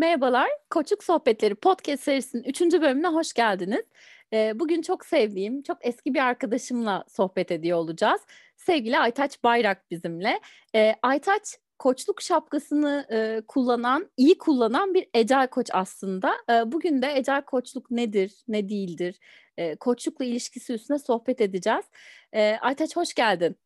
[0.00, 2.60] Merhabalar, Koçluk Sohbetleri podcast serisinin 3.
[2.60, 3.84] bölümüne hoş geldiniz.
[4.32, 8.20] Ee, bugün çok sevdiğim, çok eski bir arkadaşımla sohbet ediyor olacağız.
[8.56, 10.40] Sevgili Aytaç Bayrak bizimle.
[10.74, 16.32] Ee, Aytaç koçluk şapkasını e, kullanan, iyi kullanan bir ecel koç aslında.
[16.50, 19.18] E, bugün de ecel koçluk nedir, ne değildir,
[19.56, 21.84] e, koçlukla ilişkisi üstüne sohbet edeceğiz.
[22.32, 23.56] E, Aytaç hoş geldin.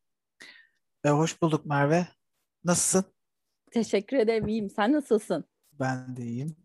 [1.04, 2.06] E, hoş bulduk Merve.
[2.64, 3.04] Nasılsın?
[3.70, 4.70] Teşekkür ederim, iyiyim.
[4.70, 5.44] Sen nasılsın?
[5.80, 6.56] Ben de iyiyim.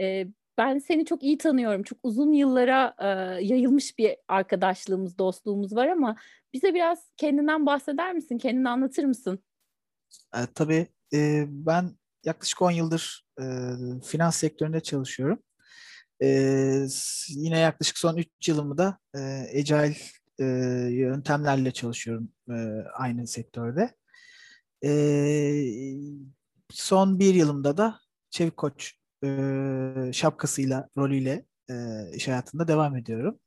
[0.00, 0.26] E,
[0.58, 1.82] ben seni çok iyi tanıyorum.
[1.82, 3.06] Çok uzun yıllara e,
[3.44, 6.16] yayılmış bir arkadaşlığımız, dostluğumuz var ama
[6.52, 8.38] bize biraz kendinden bahseder misin?
[8.38, 9.38] Kendini anlatır mısın?
[10.34, 11.90] E, tabii e, ben
[12.24, 13.44] yaklaşık 10 yıldır e,
[14.04, 15.42] finans sektöründe çalışıyorum.
[16.22, 16.28] E,
[17.28, 19.18] yine yaklaşık son 3 yılımı da e,
[19.58, 19.96] Agile
[20.38, 20.44] e,
[20.90, 22.54] yöntemlerle çalışıyorum e,
[22.94, 23.94] aynı sektörde.
[24.84, 24.90] E,
[26.70, 28.00] son bir yılımda da
[28.34, 29.28] Çevik Koç e,
[30.12, 31.74] şapkasıyla, rolüyle e,
[32.14, 33.38] iş hayatında devam ediyorum.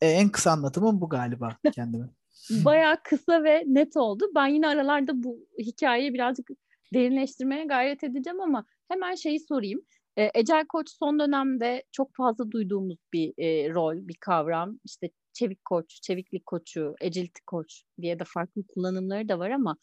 [0.00, 2.04] E, en kısa anlatımım bu galiba kendime.
[2.64, 4.24] Bayağı kısa ve net oldu.
[4.34, 6.50] Ben yine aralarda bu hikayeyi birazcık
[6.94, 9.80] derinleştirmeye gayret edeceğim ama hemen şeyi sorayım.
[10.16, 14.80] E, Ecel Koç son dönemde çok fazla duyduğumuz bir e, rol, bir kavram.
[14.84, 19.76] İşte çevik koç, çeviklik koçu, agility koç diye de farklı kullanımları da var ama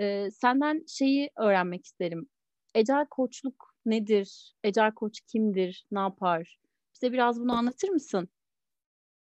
[0.00, 2.28] e, senden şeyi öğrenmek isterim.
[2.74, 4.54] Ecel koçluk nedir?
[4.64, 5.86] Ecel koç kimdir?
[5.90, 6.58] Ne yapar?
[6.94, 8.28] Bize biraz bunu anlatır mısın?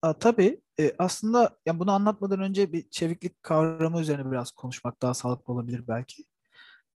[0.03, 0.61] A, tabii.
[0.81, 5.85] E, aslında ya bunu anlatmadan önce bir çeviklik kavramı üzerine biraz konuşmak daha sağlıklı olabilir
[5.89, 6.25] belki.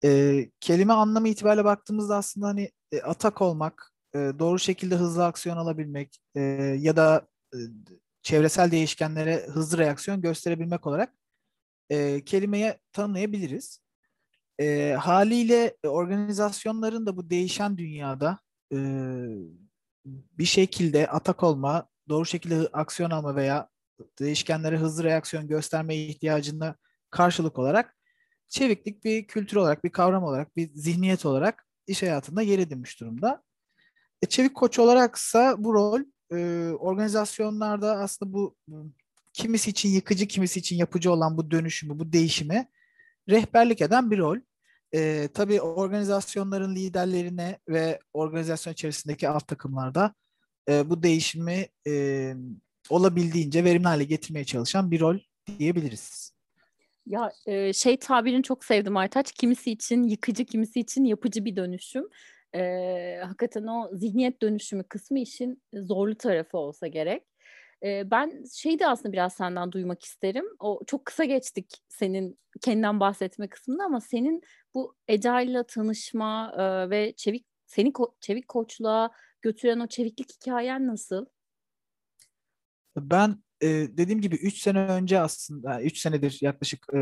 [0.04, 5.58] E, kelime anlamı itibariyle baktığımızda aslında hani e, atak olmak, e, doğru şekilde hızlı aksiyon
[5.58, 6.42] alabilmek e,
[6.80, 7.58] ya da e,
[8.22, 11.14] çevresel değişkenlere hızlı reaksiyon gösterebilmek olarak
[11.90, 13.82] e, kelimeye tanımlayabiliriz.
[14.60, 18.40] E, haliyle organizasyonların da bu değişen dünyada
[18.74, 18.78] e,
[20.06, 23.70] bir şekilde atak olma, doğru şekilde aksiyon alma veya
[24.20, 26.76] değişkenlere hızlı reaksiyon göstermeye ihtiyacına
[27.10, 27.98] karşılık olarak
[28.48, 33.44] çeviklik bir kültür olarak, bir kavram olarak, bir zihniyet olarak iş hayatında yer edinmiş durumda.
[34.22, 36.02] E, çevik koç olaraksa bu rol
[36.32, 38.56] e, organizasyonlarda aslında bu
[39.34, 42.68] kimisi için yıkıcı, kimisi için yapıcı olan bu dönüşümü, bu değişimi
[43.30, 44.38] rehberlik eden bir rol.
[44.94, 50.14] E, tabii organizasyonların liderlerine ve organizasyon içerisindeki alt takımlarda
[50.70, 52.34] e, bu değişimi e,
[52.90, 55.18] olabildiğince verimli hale getirmeye çalışan bir rol
[55.60, 56.38] diyebiliriz.
[57.06, 59.32] Ya e, şey tabirini çok sevdim Aytaç.
[59.32, 62.04] Kimisi için yıkıcı, kimisi için yapıcı bir dönüşüm.
[62.56, 62.62] E,
[63.24, 67.24] hakikaten o zihniyet dönüşümü kısmı işin zorlu tarafı olsa gerek.
[67.84, 70.46] Ben şeyi de aslında biraz senden duymak isterim.
[70.60, 74.42] O çok kısa geçtik senin kendinden bahsetme kısmında ama senin
[74.74, 76.54] bu Eda ile tanışma
[76.90, 79.12] ve çevik seni ko- çevik koçluğa
[79.42, 81.26] götüren o çeviklik hikayen nasıl?
[82.98, 87.00] Ben e, dediğim gibi 3 sene önce aslında 3 senedir yaklaşık e,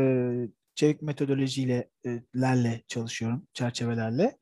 [0.74, 4.38] çevik metodolojiyle e, lerle çalışıyorum, çerçevelerle.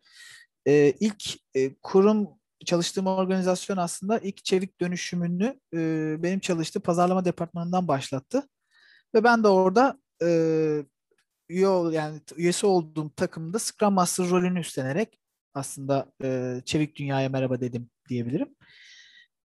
[0.66, 1.24] E, ilk
[1.54, 2.28] e, kurum
[2.64, 5.78] çalıştığım organizasyon aslında ilk çevik dönüşümünü e,
[6.22, 8.48] benim çalıştığı pazarlama departmanından başlattı.
[9.14, 10.28] Ve ben de orada e,
[11.48, 15.20] üye yani üyesi olduğum takımda Scrum Master rolünü üstlenerek
[15.54, 18.54] aslında e, çevik dünyaya merhaba dedim diyebilirim.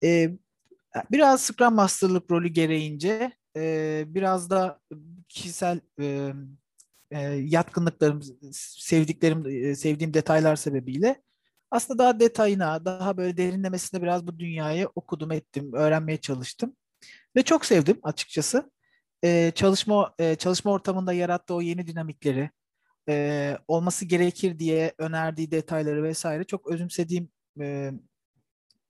[0.03, 0.29] E,
[1.11, 4.79] biraz Scrum Master'lık rolü gereğince e, biraz da
[5.29, 6.33] kişisel e,
[7.11, 11.21] e, yatkınlıklarım, sevdiklerim, e, sevdiğim detaylar sebebiyle
[11.71, 16.75] aslında daha detayına, daha böyle derinlemesine biraz bu dünyayı okudum, ettim, öğrenmeye çalıştım
[17.35, 18.71] ve çok sevdim açıkçası.
[19.23, 22.49] E, çalışma e, çalışma ortamında yarattığı o yeni dinamikleri,
[23.09, 27.29] e, olması gerekir diye önerdiği detayları vesaire çok özümsediğim
[27.59, 27.91] e,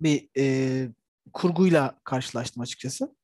[0.02, 0.88] bir e,
[1.34, 3.16] kurguyla karşılaştım açıkçası.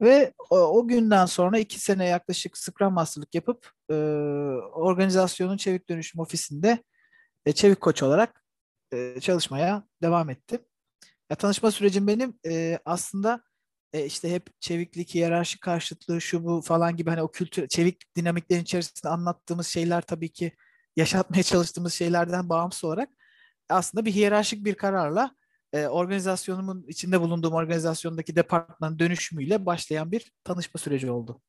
[0.00, 3.94] Ve o, o günden sonra iki sene yaklaşık Scrum Master'lık yapıp e,
[4.72, 6.82] organizasyonun çevik dönüşüm ofisinde
[7.46, 8.41] e, çevik koç olarak
[8.92, 10.60] e, çalışmaya devam ettim.
[11.30, 13.42] Ya, tanışma sürecim benim e, aslında
[13.92, 18.62] e, işte hep çeviklik, hiyerarşi karşıtlığı, şu bu falan gibi hani o kültür, çevik dinamiklerin
[18.62, 20.52] içerisinde anlattığımız şeyler tabii ki
[20.96, 23.08] yaşatmaya çalıştığımız şeylerden bağımsız olarak
[23.68, 25.36] aslında bir hiyerarşik bir kararla
[25.72, 31.40] e, organizasyonumun içinde bulunduğum organizasyondaki departmanın dönüşümüyle başlayan bir tanışma süreci oldu.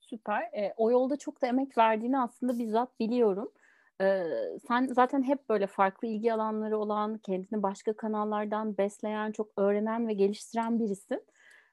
[0.00, 0.42] Süper.
[0.42, 3.52] E, o yolda çok da emek verdiğini aslında bizzat biliyorum.
[4.00, 4.24] E,
[4.68, 10.12] sen zaten hep böyle farklı ilgi alanları olan, kendini başka kanallardan besleyen, çok öğrenen ve
[10.12, 11.24] geliştiren birisin.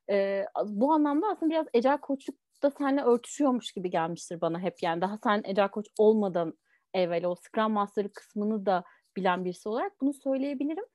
[0.10, 4.84] E, bu anlamda aslında biraz Ecel Koçluk da seninle örtüşüyormuş gibi gelmiştir bana hep.
[4.84, 6.54] Yani daha sen Ecel Koç olmadan
[6.94, 8.84] evvel o Scrum Master kısmını da
[9.16, 10.86] bilen birisi olarak bunu söyleyebilirim.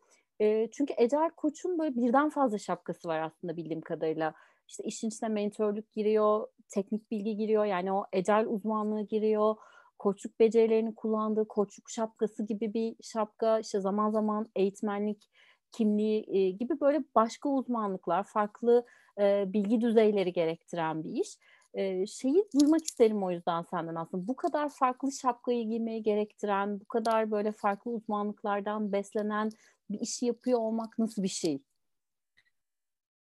[0.40, 4.34] E, çünkü Ecel Koç'un böyle birden fazla şapkası var aslında bildiğim kadarıyla.
[4.68, 7.64] İşte işin içine mentörlük giriyor, teknik bilgi giriyor.
[7.64, 9.56] Yani o Ecel uzmanlığı giriyor.
[10.02, 13.58] Koçluk becerilerini kullandığı koçluk şapkası gibi bir şapka.
[13.58, 15.30] işte zaman zaman eğitmenlik
[15.72, 18.86] kimliği e, gibi böyle başka uzmanlıklar, farklı
[19.20, 21.38] e, bilgi düzeyleri gerektiren bir iş.
[21.74, 24.28] E, şeyi duymak isterim o yüzden senden aslında.
[24.28, 29.50] Bu kadar farklı şapkayı giymeyi gerektiren, bu kadar böyle farklı uzmanlıklardan beslenen
[29.90, 31.62] bir işi yapıyor olmak nasıl bir şey?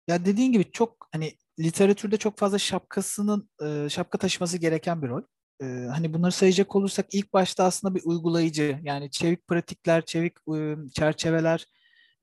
[0.09, 3.49] Ya dediğin gibi çok hani literatürde çok fazla şapkasının
[3.89, 5.23] şapka taşıması gereken bir rol.
[5.63, 10.77] E, hani bunları sayacak olursak ilk başta aslında bir uygulayıcı yani çevik pratikler, çevik e,
[10.95, 11.67] çerçeveler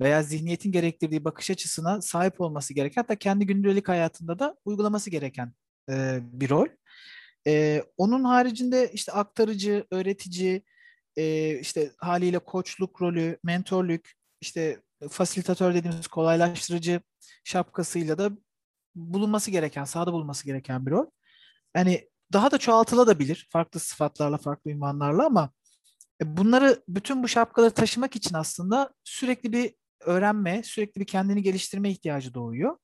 [0.01, 5.53] veya zihniyetin gerektirdiği bakış açısına sahip olması gereken hatta kendi gündelik hayatında da uygulaması gereken
[5.89, 6.67] e, bir rol.
[7.47, 10.63] E, onun haricinde işte aktarıcı, öğretici,
[11.15, 14.01] e, işte haliyle koçluk rolü, mentorluk,
[14.41, 17.01] işte fasilitatör dediğimiz kolaylaştırıcı
[17.43, 18.31] şapkasıyla da
[18.95, 21.05] bulunması gereken, sahada bulunması gereken bir rol.
[21.75, 25.51] Yani daha da çoğaltılabilir farklı sıfatlarla, farklı ünvanlarla ama
[26.21, 31.89] e, bunları bütün bu şapkaları taşımak için aslında sürekli bir öğrenme, sürekli bir kendini geliştirme
[31.89, 32.77] ihtiyacı doğuyor.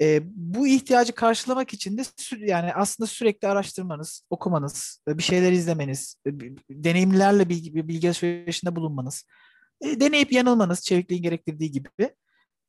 [0.00, 2.02] E, bu ihtiyacı karşılamak için de
[2.38, 6.30] yani aslında sürekli araştırmanız, okumanız, bir şeyler izlemeniz, e,
[6.70, 9.24] deneyimlerle bilgi, bilgi alışverişinde bulunmanız,
[9.80, 11.88] e, deneyip yanılmanız çevikliğin gerektirdiği gibi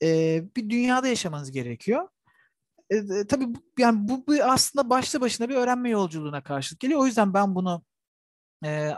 [0.03, 2.07] e, bir dünyada yaşamanız gerekiyor.
[2.89, 3.47] E, e, tabii
[3.79, 6.99] yani bu, bu aslında başlı başına bir öğrenme yolculuğuna karşılık geliyor.
[6.99, 7.83] O yüzden ben bunu
[8.65, 8.91] e,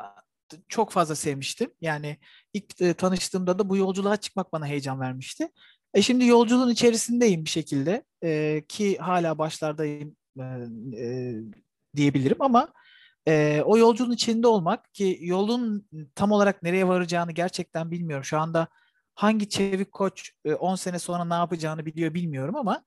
[0.70, 1.72] çok fazla sevmiştim.
[1.82, 2.18] Yani
[2.54, 5.50] ilk e, tanıştığımda da bu yolculuğa çıkmak bana heyecan vermişti.
[5.94, 10.44] E şimdi yolculuğun içerisindeyim bir şekilde e, ki hala başlardayım e,
[10.98, 11.36] e,
[11.96, 12.74] diyebilirim ama
[13.28, 18.24] e, o yolculuğun içinde olmak ki yolun tam olarak nereye varacağını gerçekten bilmiyorum.
[18.26, 18.68] Şu anda
[19.16, 22.84] hangi çevik koç 10 e, sene sonra ne yapacağını biliyor bilmiyorum ama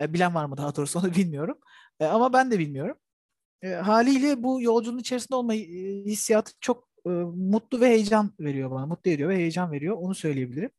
[0.00, 1.58] e, bilen var mı daha doğrusu onu bilmiyorum.
[2.00, 2.96] E, ama ben de bilmiyorum.
[3.62, 5.58] E, haliyle bu yolculuğun içerisinde olma e,
[6.04, 8.86] hissiyatı çok e, mutlu ve heyecan veriyor bana.
[8.86, 9.96] Mutlu ediyor ve heyecan veriyor.
[10.00, 10.70] Onu söyleyebilirim.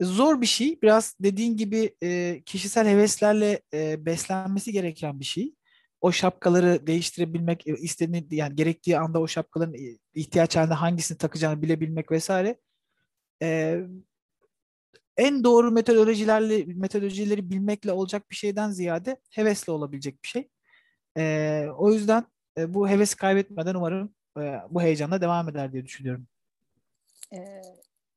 [0.00, 0.82] Zor bir şey.
[0.82, 5.54] Biraz dediğin gibi e, kişisel heveslerle e, beslenmesi gereken bir şey.
[6.00, 11.62] O şapkaları değiştirebilmek, e, istediğini yani gerektiği anda o şapkaların e, ihtiyaç halinde hangisini takacağını
[11.62, 12.58] bilebilmek vesaire.
[13.42, 13.78] E,
[15.18, 20.48] en doğru metodolojilerle metodolojileri bilmekle olacak bir şeyden ziyade hevesle olabilecek bir şey.
[21.16, 22.24] E, o yüzden
[22.58, 26.26] e, bu hevesi kaybetmeden umarım e, bu heyecanla devam eder diye düşünüyorum.
[27.32, 27.62] Ee,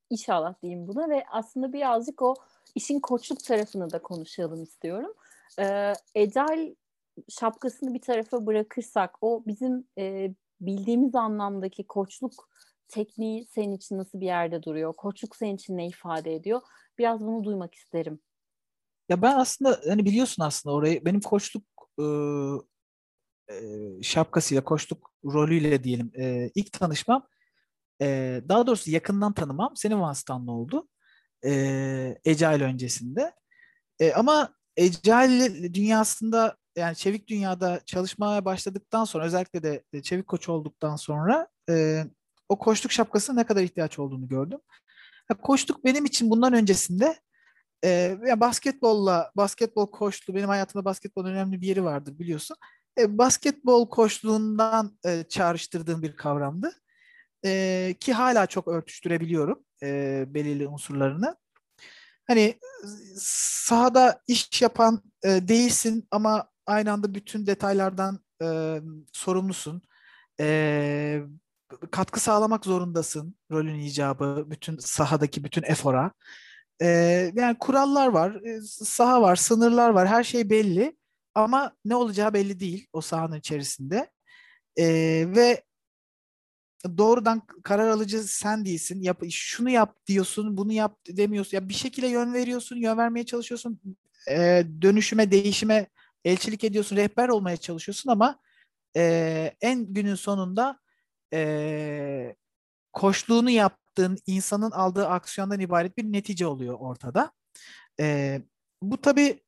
[0.10, 2.36] inşallah diyeyim buna ve aslında birazcık o
[2.76, 5.14] işin koçluk tarafını da konuşalım istiyorum.
[5.60, 6.76] Ee, Ecel
[7.30, 12.50] şapkasını bir tarafa bırakırsak o bizim e, bildiğimiz anlamdaki koçluk
[12.88, 14.94] tekniği senin için nasıl bir yerde duruyor?
[14.94, 16.62] Koçluk senin için ne ifade ediyor?
[17.02, 18.20] Biraz bunu duymak isterim.
[19.10, 21.64] Ya ben aslında hani biliyorsun aslında orayı benim koçluk
[22.00, 22.04] e,
[23.54, 27.28] e, şapkasıyla koçluk rolüyle diyelim e, ilk tanışmam
[28.02, 30.88] e, daha doğrusu yakından tanımam senin vasıtanla oldu.
[31.46, 31.52] E,
[32.26, 33.34] Ecel öncesinde.
[34.00, 40.96] E, ama Ecel dünyasında yani çevik dünyada çalışmaya başladıktan sonra özellikle de çevik koç olduktan
[40.96, 42.04] sonra e,
[42.50, 44.60] o koçluk şapkasına ne kadar ihtiyaç olduğunu gördüm.
[45.34, 47.20] Koçluk benim için bundan öncesinde
[47.84, 47.90] e,
[48.26, 52.58] yani basketbolla, basketbol koçluğu benim hayatımda basketbol önemli bir yeri vardır biliyorsun.
[53.00, 56.72] E, basketbol koçluğundan e, çağrıştırdığım bir kavramdı.
[57.46, 61.36] E, ki hala çok örtüştürebiliyorum e, belirli unsurlarını.
[62.28, 62.60] Hani
[63.18, 68.80] sahada iş yapan e, değilsin ama aynı anda bütün detaylardan e,
[69.14, 69.82] sorumlusun.
[70.40, 71.22] E,
[71.92, 76.12] katkı sağlamak zorundasın rolün icabı bütün sahadaki bütün efora.
[76.82, 80.98] Ee, yani kurallar var, e, saha var, sınırlar var, her şey belli
[81.36, 84.12] ama ne olacağı belli değil o sahanın içerisinde.
[84.80, 85.64] Ee, ve
[86.98, 89.02] doğrudan karar alıcı sen değilsin.
[89.02, 91.58] Yap, şunu yap diyorsun, bunu yap demiyorsun.
[91.58, 93.82] Ya bir şekilde yön veriyorsun, yön vermeye çalışıyorsun.
[94.30, 95.88] Ee, dönüşüme, değişime
[96.26, 98.40] elçilik ediyorsun, rehber olmaya çalışıyorsun ama
[98.98, 100.80] e, en günün sonunda
[101.34, 102.36] e,
[102.94, 107.32] koşluğunu yaptığın insanın aldığı aksiyondan ibaret bir netice oluyor ortada.
[108.00, 108.42] E,
[108.82, 109.42] bu tabii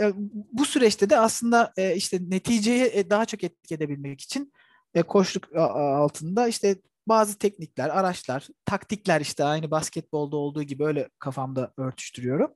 [0.00, 0.12] e,
[0.52, 4.52] bu süreçte de aslında e, işte neticeye daha çok etki edebilmek için
[4.94, 6.76] e, koşluk altında işte
[7.08, 12.54] bazı teknikler, araçlar, taktikler işte aynı basketbolda olduğu gibi öyle kafamda örtüştürüyorum.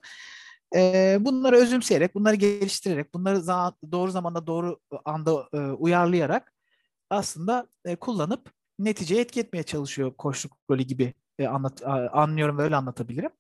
[1.25, 3.47] Bunları özümseyerek, bunları geliştirerek, bunları
[3.93, 6.55] doğru zamanda doğru anda uyarlayarak
[7.11, 7.67] aslında
[8.01, 8.53] kullanıp
[8.85, 11.83] neticeye etki etmeye çalışıyor koçluk rolü gibi e, anlat
[12.13, 13.31] anlıyorum ve öyle anlatabilirim.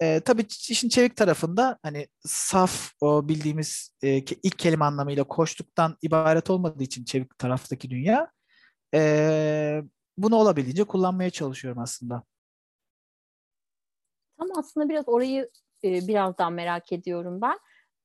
[0.00, 6.50] E, tabii işin çevik tarafında hani saf o bildiğimiz e, ilk kelime anlamıyla koştuktan ibaret
[6.50, 8.30] olmadığı için çevik taraftaki dünya
[8.94, 9.82] e,
[10.18, 12.22] bunu olabildiğince kullanmaya çalışıyorum aslında.
[14.38, 15.50] Tam aslında biraz orayı
[15.84, 17.58] e, birazdan merak ediyorum ben.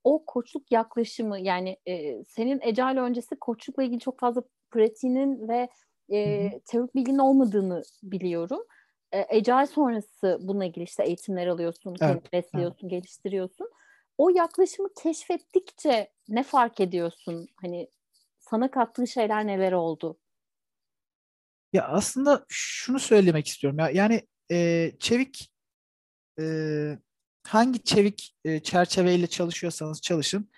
[0.04, 5.70] O koçluk yaklaşımı yani e, senin Ecale öncesi koçlukla ilgili çok fazla pratiğinin ve
[6.14, 8.66] e, teorik bilginin olmadığını biliyorum.
[9.12, 12.92] E, Ecale sonrası bununla ilgili işte eğitimler alıyorsun, evet, besliyorsun, evet.
[12.92, 13.70] geliştiriyorsun.
[14.18, 17.48] O yaklaşımı keşfettikçe ne fark ediyorsun?
[17.62, 17.90] Hani
[18.40, 20.20] sana kattığı şeyler neler oldu?
[21.74, 25.52] Ya aslında şunu söylemek istiyorum ya yani e, çevik
[26.40, 26.46] e,
[27.44, 30.50] hangi çevik e, çerçeveyle çalışıyorsanız çalışın.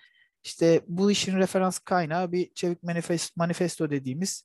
[0.42, 4.44] İşte bu işin referans kaynağı bir çevik manifesto, manifesto dediğimiz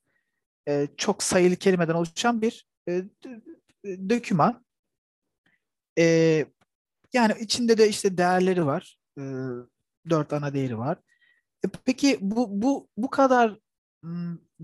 [0.67, 3.03] e, çok sayılı kelimeden oluşan bir e,
[3.85, 4.65] döküman.
[5.99, 6.45] E,
[7.13, 8.97] yani içinde de işte değerleri var.
[9.17, 9.21] E,
[10.09, 10.97] dört ana değeri var.
[11.65, 13.59] E, peki bu bu bu kadar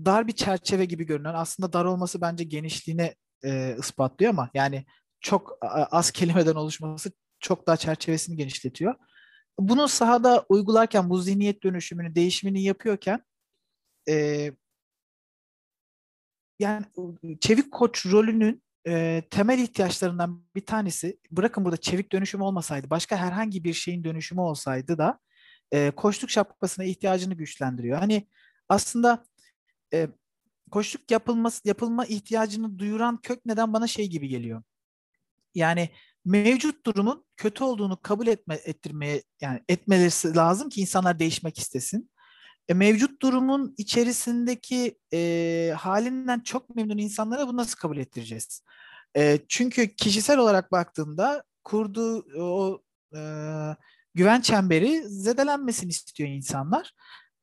[0.04, 3.14] dar bir çerçeve gibi görünen aslında dar olması bence genişliğine
[3.44, 4.84] e, ispatlıyor ama yani
[5.20, 5.58] çok
[5.90, 8.94] az kelimeden oluşması çok daha çerçevesini genişletiyor.
[9.58, 13.22] Bunu sahada uygularken bu zihniyet dönüşümünü, değişimini yapıyorken
[14.08, 14.50] e,
[16.58, 16.84] yani
[17.40, 23.64] çevik koç rolünün e, temel ihtiyaçlarından bir tanesi bırakın burada çevik dönüşüm olmasaydı başka herhangi
[23.64, 25.18] bir şeyin dönüşümü olsaydı da
[25.72, 27.98] e, koçluk şapkasına ihtiyacını güçlendiriyor.
[27.98, 28.28] Hani
[28.68, 29.24] aslında
[29.92, 30.08] e,
[30.70, 34.62] koçluk yapılması yapılma ihtiyacını duyuran kök neden bana şey gibi geliyor.
[35.54, 35.90] Yani
[36.24, 42.10] mevcut durumun kötü olduğunu kabul etme ettirmeye yani etmeleri lazım ki insanlar değişmek istesin.
[42.68, 48.62] E, mevcut durumun içerisindeki e, halinden çok memnun insanlara bunu nasıl kabul ettireceğiz?
[49.16, 52.82] E, çünkü kişisel olarak baktığında kurduğu o
[53.16, 53.20] e,
[54.14, 56.92] güven çemberi zedelenmesini istiyor insanlar.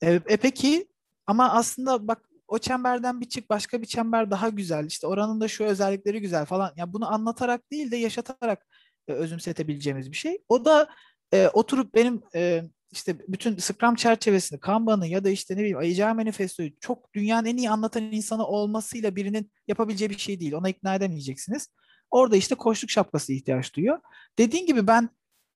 [0.04, 0.88] E, e peki
[1.28, 5.48] ama aslında bak o çemberden bir çık başka bir çember daha güzel işte oranın da
[5.48, 6.68] şu özellikleri güzel falan.
[6.68, 8.68] Ya yani bunu anlatarak değil de yaşatarak
[9.08, 10.38] e, özümsetebileceğimiz bir şey.
[10.50, 10.90] O da
[11.34, 12.64] e, oturup benim e,
[12.96, 17.58] işte bütün Scrum çerçevesini, Kanban'ı ya da işte ne bileyim Agile Manifesto'yu çok dünyanın en
[17.58, 20.54] iyi anlatan insanı olmasıyla birinin yapabileceği bir şey değil.
[20.54, 21.68] Ona ikna edemeyeceksiniz.
[22.12, 24.00] Orada işte koşluk şapkası ihtiyaç duyuyor.
[24.38, 25.10] Dediğin gibi ben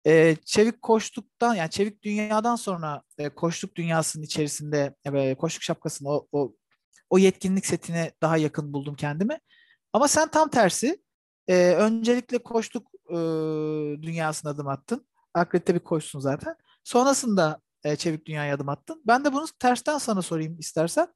[0.08, 6.27] e, çevik koştuktan yani çevik dünyadan sonra e, koşluk dünyasının içerisinde e, koşluk şapkasını o,
[6.31, 6.55] o
[7.10, 9.39] o yetkinlik setine daha yakın buldum kendimi.
[9.93, 11.03] Ama sen tam tersi.
[11.48, 13.15] E, öncelikle koştuk e,
[14.01, 15.08] dünyasına adım attın.
[15.34, 16.55] Akredite bir koşsun zaten.
[16.83, 19.01] Sonrasında e, çevik dünyaya adım attın.
[19.07, 21.07] Ben de bunu tersten sana sorayım istersen.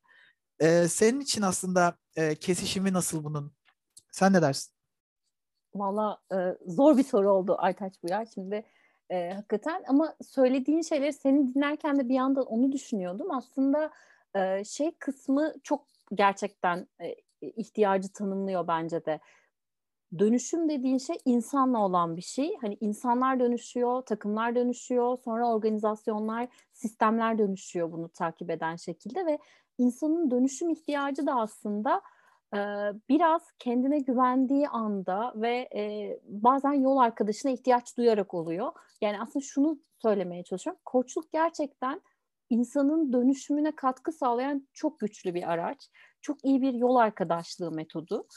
[0.60, 3.54] E, senin için aslında e, kesişimi nasıl bunun?
[4.12, 4.74] Sen ne dersin?
[5.76, 8.26] Valla e, zor bir soru oldu Aytaç bu ya.
[8.34, 8.66] Şimdi
[9.10, 13.32] e, hakikaten ama söylediğin şeyleri seni dinlerken de bir yandan onu düşünüyordum.
[13.32, 13.92] Aslında
[14.36, 19.20] e, şey kısmı çok gerçekten e, ihtiyacı tanımlıyor bence de.
[20.20, 22.58] Dönüşüm dediğin şey insanla olan bir şey.
[22.62, 29.40] Hani insanlar dönüşüyor, takımlar dönüşüyor, sonra organizasyonlar, sistemler dönüşüyor bunu takip eden şekilde ve
[29.78, 32.02] insanın dönüşüm ihtiyacı da aslında
[32.56, 32.60] e,
[33.10, 38.72] biraz kendine güvendiği anda ve e, bazen yol arkadaşına ihtiyaç duyarak oluyor.
[39.02, 40.82] Yani aslında şunu söylemeye çalışıyorum.
[40.86, 42.02] Koçluk gerçekten
[42.50, 45.90] insanın dönüşümüne katkı sağlayan çok güçlü bir araç.
[46.22, 48.28] Çok iyi bir yol arkadaşlığı metodu.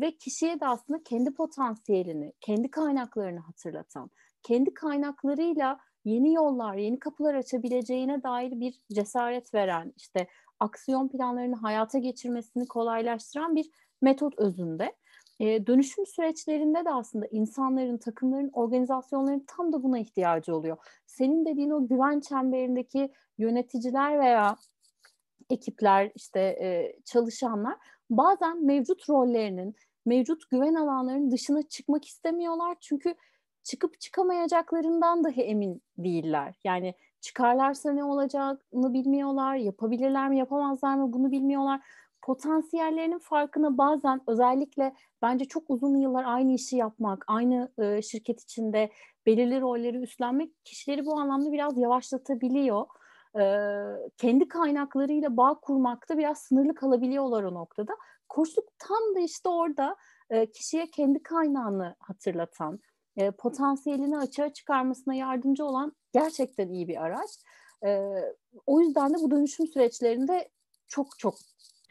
[0.00, 4.10] Ve kişiye de aslında kendi potansiyelini, kendi kaynaklarını hatırlatan,
[4.42, 10.26] kendi kaynaklarıyla yeni yollar, yeni kapılar açabileceğine dair bir cesaret veren, işte
[10.60, 13.70] aksiyon planlarını hayata geçirmesini kolaylaştıran bir
[14.02, 14.96] metot özünde.
[15.40, 20.76] E, dönüşüm süreçlerinde de aslında insanların, takımların, organizasyonların tam da buna ihtiyacı oluyor.
[21.06, 24.56] Senin dediğin o güven çemberindeki yöneticiler veya
[25.50, 27.76] ekipler, işte e, çalışanlar
[28.10, 29.74] bazen mevcut rollerinin,
[30.06, 32.76] mevcut güven alanlarının dışına çıkmak istemiyorlar.
[32.80, 33.14] Çünkü
[33.62, 36.54] çıkıp çıkamayacaklarından dahi emin değiller.
[36.64, 41.80] Yani çıkarlarsa ne olacağını bilmiyorlar, yapabilirler mi, yapamazlar mı bunu bilmiyorlar
[42.26, 48.90] potansiyellerinin farkına bazen özellikle bence çok uzun yıllar aynı işi yapmak, aynı e, şirket içinde
[49.26, 52.86] belirli rolleri üstlenmek kişileri bu anlamda biraz yavaşlatabiliyor.
[54.16, 57.96] Kendi kaynaklarıyla bağ kurmakta biraz sınırlı kalabiliyorlar o noktada.
[58.28, 59.96] Koçluk tam da işte orada
[60.54, 62.80] kişiye kendi kaynağını hatırlatan,
[63.38, 67.30] potansiyelini açığa çıkarmasına yardımcı olan gerçekten iyi bir araç.
[68.66, 70.48] O yüzden de bu dönüşüm süreçlerinde
[70.88, 71.34] çok çok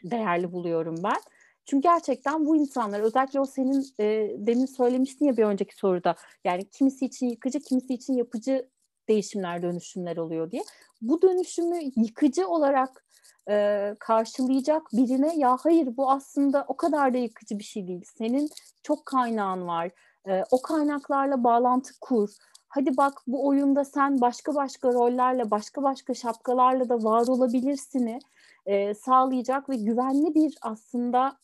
[0.04, 1.20] değerli buluyorum ben.
[1.64, 6.68] Çünkü gerçekten bu insanlar özellikle o senin e, demin söylemiştin ya bir önceki soruda yani
[6.68, 8.68] kimisi için yıkıcı kimisi için yapıcı
[9.08, 10.62] değişimler dönüşümler oluyor diye.
[11.02, 13.04] Bu dönüşümü yıkıcı olarak
[13.50, 18.04] e, karşılayacak birine ya hayır bu aslında o kadar da yıkıcı bir şey değil.
[18.18, 18.48] Senin
[18.82, 19.90] çok kaynağın var.
[20.28, 22.30] E, o kaynaklarla bağlantı kur.
[22.68, 28.18] Hadi bak bu oyunda sen başka başka rollerle, başka başka şapkalarla da var olabilirsini
[28.66, 31.38] e, sağlayacak ve güvenli bir aslında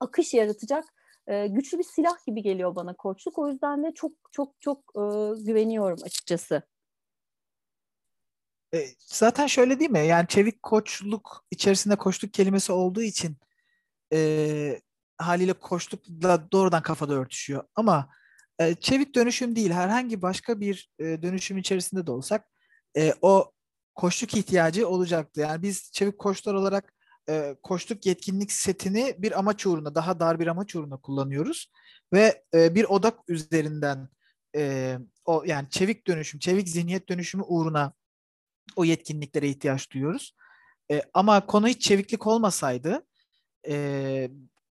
[0.00, 0.84] akış yaratacak
[1.50, 3.38] güçlü bir silah gibi geliyor bana koçluk.
[3.38, 5.02] O yüzden de çok çok çok e,
[5.42, 6.62] güveniyorum açıkçası.
[8.74, 10.06] E, zaten şöyle değil mi?
[10.06, 13.36] Yani çevik koçluk içerisinde koçluk kelimesi olduğu için
[14.12, 14.80] e,
[15.18, 17.64] haliyle koçlukla doğrudan kafada örtüşüyor.
[17.74, 18.10] Ama
[18.58, 22.48] e, çevik dönüşüm değil, herhangi başka bir e, dönüşüm içerisinde de olsak
[22.96, 23.52] e, o
[23.94, 25.40] koçluk ihtiyacı olacaktı.
[25.40, 26.94] Yani biz çevik koçlar olarak
[27.28, 31.70] e, koçluk yetkinlik setini bir amaç uğruna, daha dar bir amaç uğruna kullanıyoruz
[32.12, 34.08] ve e, bir odak üzerinden
[34.56, 34.94] e,
[35.24, 37.92] o yani çevik dönüşüm, çevik zihniyet dönüşümü uğruna
[38.76, 40.34] o yetkinliklere ihtiyaç duyuyoruz.
[40.90, 43.06] E, ama konu hiç çeviklik olmasaydı,
[43.68, 44.30] e,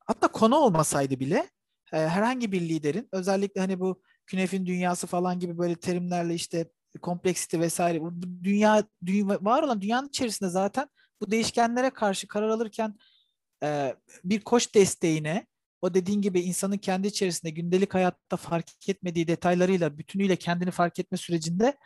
[0.06, 1.50] hatta konu olmasaydı bile
[1.92, 6.70] e, herhangi bir liderin özellikle hani bu künefin dünyası falan gibi böyle terimlerle işte
[7.02, 10.88] kompleksite vesaire bu dünya, dünya var olan dünyanın içerisinde zaten
[11.22, 12.94] bu değişkenlere karşı karar alırken
[13.62, 15.46] e, bir koç desteğine
[15.82, 21.18] o dediğin gibi insanın kendi içerisinde gündelik hayatta fark etmediği detaylarıyla bütünüyle kendini fark etme
[21.18, 21.76] sürecinde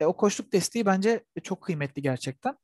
[0.00, 2.56] e, o koçluk desteği bence çok kıymetli gerçekten.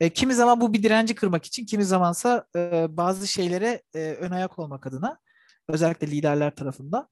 [0.00, 4.30] E, kimi zaman bu bir direnci kırmak için, kimi zamansa e, bazı şeylere e, ön
[4.30, 5.18] ayak olmak adına
[5.68, 7.08] özellikle liderler tarafından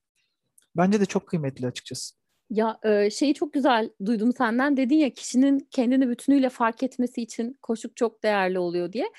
[0.77, 2.24] bence de çok kıymetli açıkçası.
[2.55, 2.79] Ya
[3.11, 4.77] şeyi çok güzel duydum senden.
[4.77, 9.13] Dedin ya kişinin kendini bütünüyle fark etmesi için koçluk çok değerli oluyor diye.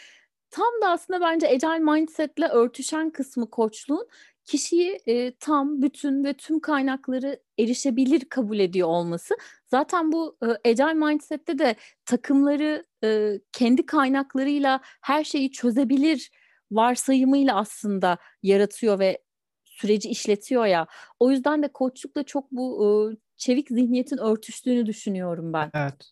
[0.49, 4.07] Tam da aslında bence agile mindset'le örtüşen kısmı koçluğun
[4.45, 9.35] kişiyi e, tam, bütün ve tüm kaynakları erişebilir kabul ediyor olması.
[9.67, 16.31] Zaten bu e, mindset'te de takımları e, kendi kaynaklarıyla her şeyi çözebilir
[16.71, 19.25] varsayımıyla aslında yaratıyor ve
[19.65, 20.87] süreci işletiyor ya.
[21.19, 22.87] O yüzden de koçlukla çok bu e,
[23.37, 25.71] çevik zihniyetin örtüştüğünü düşünüyorum ben.
[25.73, 26.11] Evet.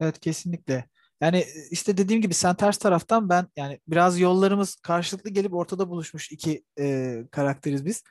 [0.00, 0.88] Evet kesinlikle.
[1.20, 6.32] Yani işte dediğim gibi sen ters taraftan ben yani biraz yollarımız karşılıklı gelip ortada buluşmuş
[6.32, 8.02] iki e, karakteriz biz.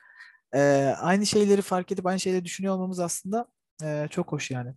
[0.54, 0.60] E,
[1.00, 3.46] aynı şeyleri fark edip aynı şeyleri düşünüyor olmamız aslında
[3.84, 4.74] e, çok hoş yani.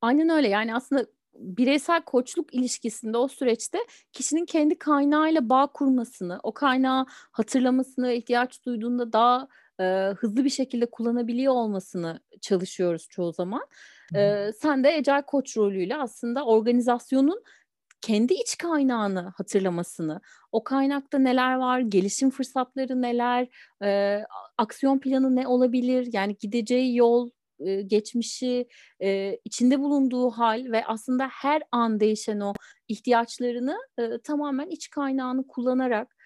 [0.00, 3.78] Aynen öyle yani aslında bireysel koçluk ilişkisinde o süreçte
[4.12, 9.48] kişinin kendi kaynağıyla bağ kurmasını, o kaynağı hatırlamasını ihtiyaç duyduğunda daha
[9.80, 9.84] e,
[10.18, 13.66] hızlı bir şekilde kullanabiliyor olmasını çalışıyoruz çoğu zaman.
[14.14, 17.42] E, sen de Ecel Koç rolüyle aslında organizasyonun
[18.00, 20.20] kendi iç kaynağını hatırlamasını,
[20.52, 23.48] o kaynakta neler var, gelişim fırsatları neler,
[23.84, 24.20] e,
[24.58, 28.68] aksiyon planı ne olabilir, yani gideceği yol, e, geçmişi,
[29.02, 32.52] e, içinde bulunduğu hal ve aslında her an değişen o
[32.88, 36.16] ihtiyaçlarını e, tamamen iç kaynağını kullanarak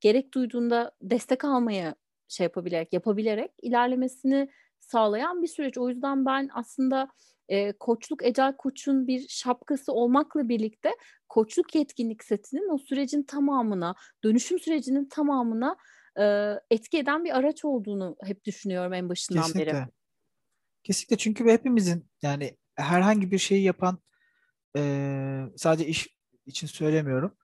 [0.00, 1.94] gerek duyduğunda destek almaya
[2.30, 5.78] şey yapabilerek, yapabilerek ilerlemesini sağlayan bir süreç.
[5.78, 7.08] O yüzden ben aslında
[7.48, 10.90] e, koçluk Ecel Koç'un bir şapkası olmakla birlikte
[11.28, 15.76] koçluk yetkinlik setinin o sürecin tamamına, dönüşüm sürecinin tamamına
[16.18, 19.72] e, etki eden bir araç olduğunu hep düşünüyorum en başından Kesinlikle.
[19.72, 19.84] beri.
[20.84, 23.98] Kesinlikle çünkü hepimizin yani herhangi bir şeyi yapan
[24.76, 24.82] e,
[25.56, 26.08] sadece iş
[26.46, 27.36] için söylemiyorum.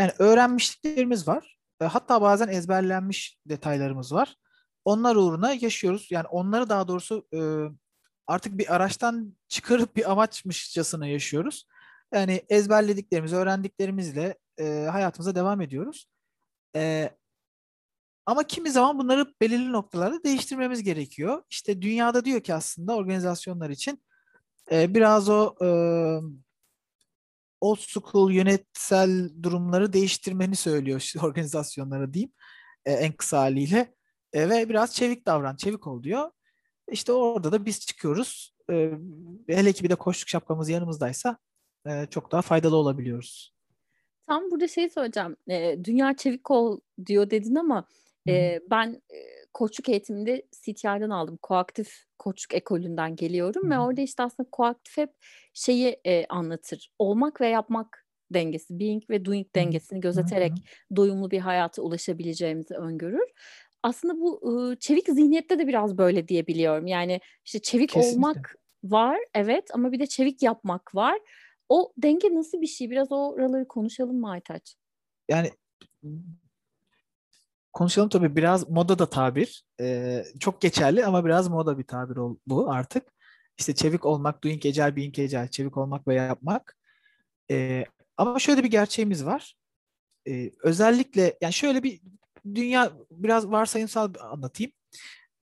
[0.00, 1.61] Yani öğrenmişliklerimiz var.
[1.86, 4.36] Hatta bazen ezberlenmiş detaylarımız var.
[4.84, 6.08] Onlar uğruna yaşıyoruz.
[6.10, 7.40] Yani onları daha doğrusu e,
[8.26, 11.66] artık bir araçtan çıkarıp bir amaçmışçasına yaşıyoruz.
[12.14, 16.06] Yani ezberlediklerimiz, öğrendiklerimizle e, hayatımıza devam ediyoruz.
[16.76, 17.10] E,
[18.26, 21.42] ama kimi zaman bunları belirli noktalarda değiştirmemiz gerekiyor.
[21.50, 24.02] İşte dünyada diyor ki aslında organizasyonlar için
[24.70, 25.54] biraz o
[27.62, 32.32] old school yönetsel durumları değiştirmeni söylüyor işte organizasyonlara diyeyim
[32.84, 33.94] e, en kısa haliyle.
[34.32, 36.30] E, ve biraz çevik davran, çevik ol diyor.
[36.90, 38.54] İşte orada da biz çıkıyoruz.
[38.70, 38.92] E,
[39.48, 41.38] hele ki bir de koşluk şapkamız yanımızdaysa
[41.86, 43.54] e, çok daha faydalı olabiliyoruz.
[44.26, 45.36] Tam burada şey söyleyeceğim.
[45.50, 47.86] E, dünya çevik ol diyor dedin ama
[48.28, 49.18] e, ben e,
[49.54, 51.38] koçluk eğitiminde CTR'dan aldım.
[51.42, 53.70] Koaktif koçluk ekolünden geliyorum Hı-hı.
[53.70, 55.10] ve orada işte aslında koaktif hep
[55.54, 56.90] şeyi e, anlatır.
[56.98, 60.96] Olmak ve yapmak dengesi, being ve doing dengesini gözeterek Hı-hı.
[60.96, 63.30] doyumlu bir hayata ulaşabileceğimizi öngörür.
[63.82, 66.86] Aslında bu ıı, çevik zihniyette de biraz böyle diyebiliyorum.
[66.86, 68.16] Yani işte çevik Kesinlikle.
[68.16, 71.18] olmak var evet ama bir de çevik yapmak var.
[71.68, 72.90] O denge nasıl bir şey?
[72.90, 74.76] Biraz oraları konuşalım mı Aytaç?
[75.28, 75.50] Yani
[77.72, 79.64] konuşalım tabii biraz moda da tabir.
[79.80, 83.12] E, çok geçerli ama biraz moda bir tabir ol, bu artık.
[83.58, 86.76] İşte çevik olmak, doing agile, being agile, çevik olmak ve yapmak.
[87.50, 87.84] E,
[88.16, 89.56] ama şöyle bir gerçeğimiz var.
[90.28, 92.00] E, özellikle yani şöyle bir
[92.54, 94.72] dünya biraz varsayımsal anlatayım.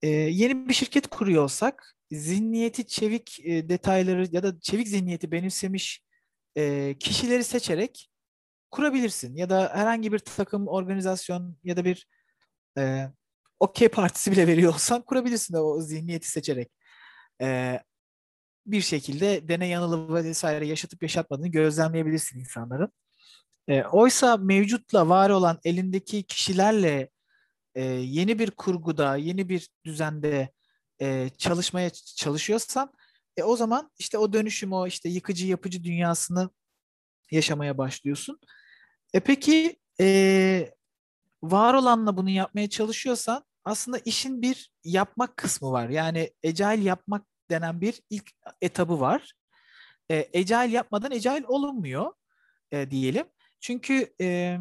[0.02, 6.04] E, yeni bir şirket kuruyor olsak zihniyeti çevik e, detayları ya da çevik zihniyeti benimsemiş
[6.58, 8.10] e, kişileri seçerek
[8.72, 9.36] kurabilirsin.
[9.36, 12.08] Ya da herhangi bir takım, organizasyon ya da bir
[12.78, 13.10] e,
[13.60, 16.72] okey partisi bile veriyor olsan kurabilirsin o zihniyeti seçerek.
[17.42, 17.80] E,
[18.66, 22.92] bir şekilde deney yanılı vesaire yaşatıp yaşatmadığını gözlemleyebilirsin insanların.
[23.68, 27.10] E, oysa mevcutla var olan elindeki kişilerle
[27.76, 30.52] e, yeni bir kurguda, yeni bir düzende
[31.02, 32.94] e, çalışmaya çalışıyorsan
[33.38, 36.50] e, o zaman işte o dönüşüm, o işte yıkıcı yapıcı dünyasını
[37.32, 38.40] yaşamaya başlıyorsun.
[39.14, 40.74] E peki e,
[41.43, 45.89] var olanla bunu yapmaya çalışıyorsan aslında işin bir yapmak kısmı var.
[45.89, 49.34] Yani agile yapmak denen bir ilk etabı var.
[50.12, 52.13] E, agile yapmadan agile olunmuyor
[52.71, 53.25] e, diyelim.
[53.60, 54.58] Çünkü e,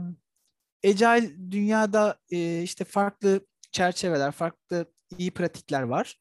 [0.86, 4.86] agile dünyada e, işte farklı çerçeveler, farklı
[5.18, 6.16] iyi pratikler var.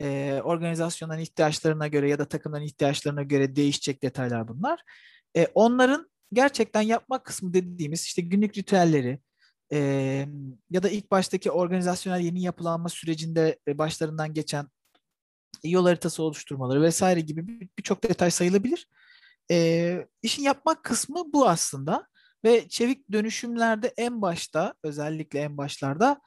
[0.00, 4.82] E, organizasyonların ihtiyaçlarına göre ya da takımların ihtiyaçlarına göre değişecek detaylar bunlar.
[5.36, 9.18] E, onların gerçekten yapmak kısmı dediğimiz işte günlük ritüelleri
[9.72, 9.78] e,
[10.70, 14.66] ya da ilk baştaki organizasyonel yeni yapılanma sürecinde e, başlarından geçen
[15.64, 18.88] yol haritası oluşturmaları vesaire gibi birçok detay sayılabilir.
[19.50, 22.08] E, işin yapmak kısmı bu aslında
[22.44, 26.20] ve çevik dönüşümlerde en başta özellikle en başlarda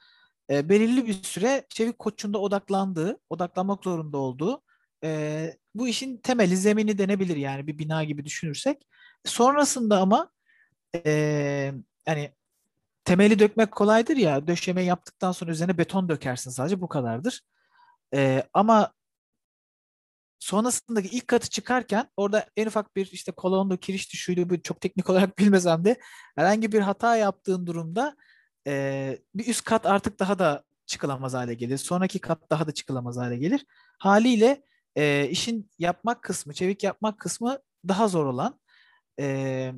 [0.50, 4.62] e, belirli bir süre çevik koçunda odaklandığı, odaklanmak zorunda olduğu
[5.04, 8.86] e, bu işin temeli, zemini denebilir yani bir bina gibi düşünürsek.
[9.24, 10.30] Sonrasında ama
[11.06, 11.72] e,
[12.06, 12.35] hani
[13.06, 17.42] temeli dökmek kolaydır ya, döşeme yaptıktan sonra üzerine beton dökersin sadece bu kadardır.
[18.14, 18.92] E, ama
[20.38, 25.10] sonrasındaki ilk katı çıkarken orada en ufak bir işte kolondu, kirişti, şuydu bu çok teknik
[25.10, 25.96] olarak bilmesem de
[26.36, 28.16] herhangi bir hata yaptığın durumda
[28.66, 31.78] e, bir üst kat artık daha da çıkılamaz hale gelir.
[31.78, 33.66] Sonraki kat daha da çıkılamaz hale gelir.
[33.98, 34.62] Haliyle
[34.96, 38.60] e, işin yapmak kısmı, çevik yapmak kısmı daha zor olan.
[39.20, 39.72] E,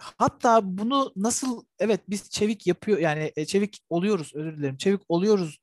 [0.00, 5.58] hatta bunu nasıl, evet biz çevik yapıyor, yani e, çevik oluyoruz, özür dilerim, çevik oluyoruz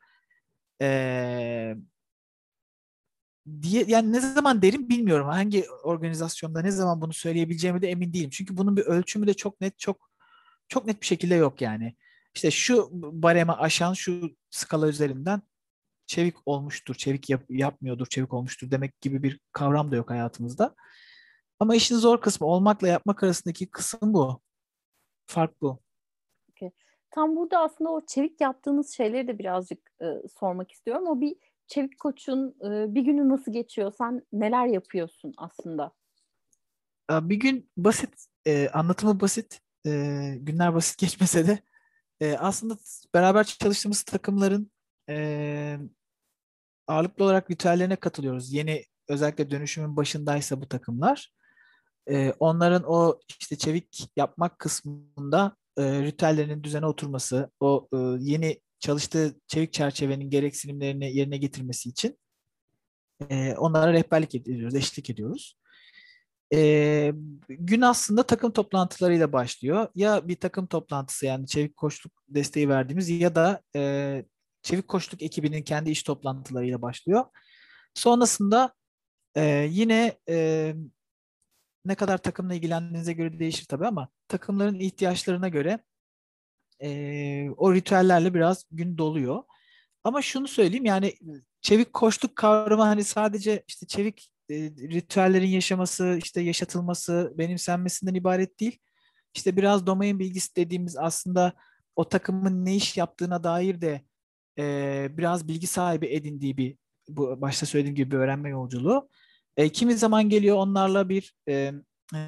[0.82, 1.76] e,
[3.62, 5.28] diye yani ne zaman derim bilmiyorum.
[5.28, 8.30] Hangi organizasyonda ne zaman bunu söyleyebileceğimi de emin değilim.
[8.30, 10.12] Çünkü bunun bir ölçümü de çok net, çok
[10.68, 11.96] çok net bir şekilde yok yani.
[12.36, 15.42] İşte şu bareme aşan şu skala üzerinden
[16.08, 20.76] çevik olmuştur, çevik yap, yapmıyordur, çevik olmuştur demek gibi bir kavram da yok hayatımızda.
[21.60, 24.42] Ama işin zor kısmı olmakla yapmak arasındaki kısım bu.
[25.26, 25.80] Fark bu.
[26.52, 26.72] Okay.
[27.12, 30.06] Tam burada aslında o çevik yaptığınız şeyleri de birazcık e,
[30.40, 31.08] sormak istiyorum.
[31.08, 31.36] O bir
[31.68, 33.94] çevik koçun e, bir günü nasıl geçiyor?
[33.98, 35.92] Sen neler yapıyorsun aslında?
[37.12, 39.92] Bir gün basit, e, anlatımı basit, e,
[40.40, 41.60] günler basit geçmese de
[42.22, 42.78] e, aslında
[43.14, 44.72] beraber çalıştığımız takımların
[45.10, 45.78] e,
[46.88, 48.54] ağırlıklı olarak ritüellerine katılıyoruz.
[48.54, 51.37] Yeni özellikle dönüşümün başındaysa bu takımlar.
[52.10, 59.36] E, onların o işte çevik yapmak kısmında e, ritüellerinin düzene oturması, o e, yeni çalıştığı
[59.48, 62.18] çevik çerçevenin gereksinimlerini yerine getirmesi için
[63.30, 65.58] e, onlara rehberlik ediyoruz, eşlik ediyoruz.
[66.54, 67.14] E,
[67.50, 69.88] gün aslında takım toplantılarıyla başlıyor.
[69.96, 74.26] Ya bir takım toplantısı yani çevik koçluk desteği verdiğimiz ya da e,
[74.62, 77.26] çevik koçluk ekibinin kendi iş toplantılarıyla başlıyor.
[77.94, 78.74] Sonrasında
[79.36, 80.76] e, yine e,
[81.88, 85.80] ne kadar takımla ilgilendiğinize göre değişir tabii ama takımların ihtiyaçlarına göre
[86.84, 89.44] e, o ritüellerle biraz gün doluyor.
[90.04, 91.14] Ama şunu söyleyeyim yani
[91.62, 98.80] çevik koçluk kavramı hani sadece işte çevik e, ritüellerin yaşaması, işte yaşatılması, benimsenmesinden ibaret değil.
[99.36, 101.54] İşte biraz domain bilgisi dediğimiz aslında
[101.96, 104.02] o takımın ne iş yaptığına dair de
[104.60, 106.78] e, biraz bilgi sahibi edindiği bir
[107.10, 109.10] bu başta söylediğim gibi bir öğrenme yolculuğu.
[109.58, 111.72] E, kimi zaman geliyor onlarla bir e,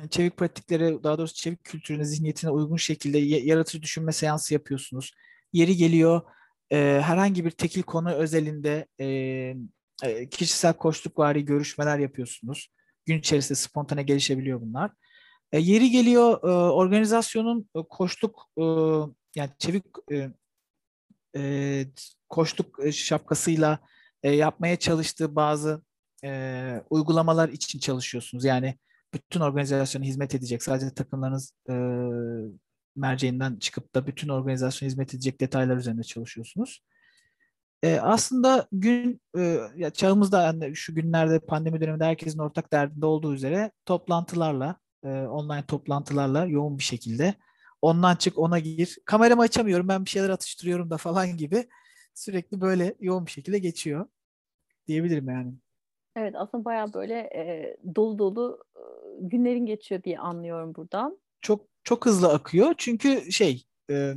[0.09, 5.11] çevik pratiklere daha doğrusu çevik kültürüne, zihniyetine uygun şekilde yaratıcı düşünme seansı yapıyorsunuz.
[5.53, 6.21] Yeri geliyor
[6.71, 9.05] e, herhangi bir tekil konu özelinde e,
[10.03, 12.69] e, kişisel koçluk vari görüşmeler yapıyorsunuz.
[13.05, 14.91] Gün içerisinde spontane gelişebiliyor bunlar.
[15.51, 18.63] E, yeri geliyor e, organizasyonun e, koçluk e,
[19.35, 20.29] yani çevik e,
[21.35, 21.85] e,
[22.29, 23.79] koçluk şapkasıyla
[24.23, 25.81] e, yapmaya çalıştığı bazı
[26.23, 28.45] e, uygulamalar için çalışıyorsunuz.
[28.45, 28.77] Yani
[29.13, 31.73] bütün organizasyona hizmet edecek sadece takımlarınız e,
[32.95, 36.83] merceğinden çıkıp da bütün organizasyon hizmet edecek detaylar üzerinde çalışıyorsunuz.
[37.83, 43.33] E, aslında gün e, ya çağımızda yani şu günlerde pandemi döneminde herkesin ortak derdinde olduğu
[43.33, 47.35] üzere toplantılarla, e, online toplantılarla yoğun bir şekilde
[47.81, 48.97] ondan çık ona gir.
[49.05, 51.69] Kameramı açamıyorum ben bir şeyler atıştırıyorum da falan gibi
[52.13, 54.05] sürekli böyle yoğun bir şekilde geçiyor
[54.87, 55.53] diyebilirim yani.
[56.15, 58.81] Evet aslında baya böyle e, dolu dolu e,
[59.19, 61.19] günlerin geçiyor diye anlıyorum buradan.
[61.41, 64.13] Çok çok hızlı akıyor çünkü şey e,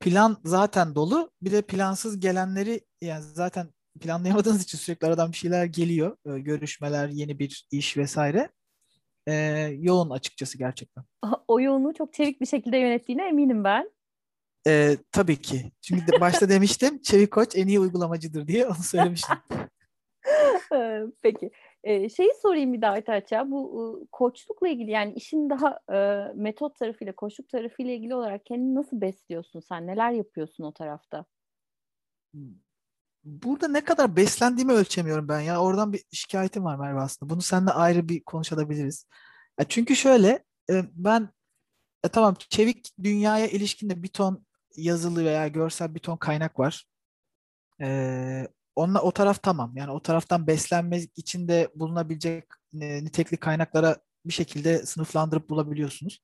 [0.00, 3.68] plan zaten dolu bir de plansız gelenleri yani zaten
[4.00, 6.16] planlayamadığınız için sürekli aradan bir şeyler geliyor.
[6.26, 8.48] E, görüşmeler, yeni bir iş vesaire.
[9.26, 9.34] E,
[9.78, 11.04] yoğun açıkçası gerçekten.
[11.48, 13.90] O yoğunluğu çok çevik bir şekilde yönettiğine eminim ben.
[14.66, 15.72] E, tabii ki.
[15.82, 19.36] Çünkü de başta demiştim Çevik Koç en iyi uygulamacıdır diye onu söylemiştim.
[21.22, 21.50] Peki.
[21.84, 23.32] Ee, şeyi sorayım bir daha Aytaç.
[23.32, 29.00] Bu koçlukla ilgili yani işin daha e, metot tarafıyla, koçluk tarafıyla ilgili olarak kendini nasıl
[29.00, 29.86] besliyorsun sen?
[29.86, 31.24] Neler yapıyorsun o tarafta?
[33.24, 35.62] Burada ne kadar beslendiğimi ölçemiyorum ben ya.
[35.62, 37.30] Oradan bir şikayetim var Merve aslında.
[37.30, 39.06] Bunu seninle ayrı bir konuşabiliriz.
[39.58, 41.28] Ya çünkü şöyle e, ben
[42.04, 46.86] e, tamam çevik dünyaya ilişkinde bir ton yazılı veya görsel bir ton kaynak var.
[47.80, 48.48] E,
[48.80, 49.72] onunla o taraf tamam.
[49.76, 52.44] Yani o taraftan beslenmek için de bulunabilecek
[52.80, 56.22] e, nitekli kaynaklara bir şekilde sınıflandırıp bulabiliyorsunuz.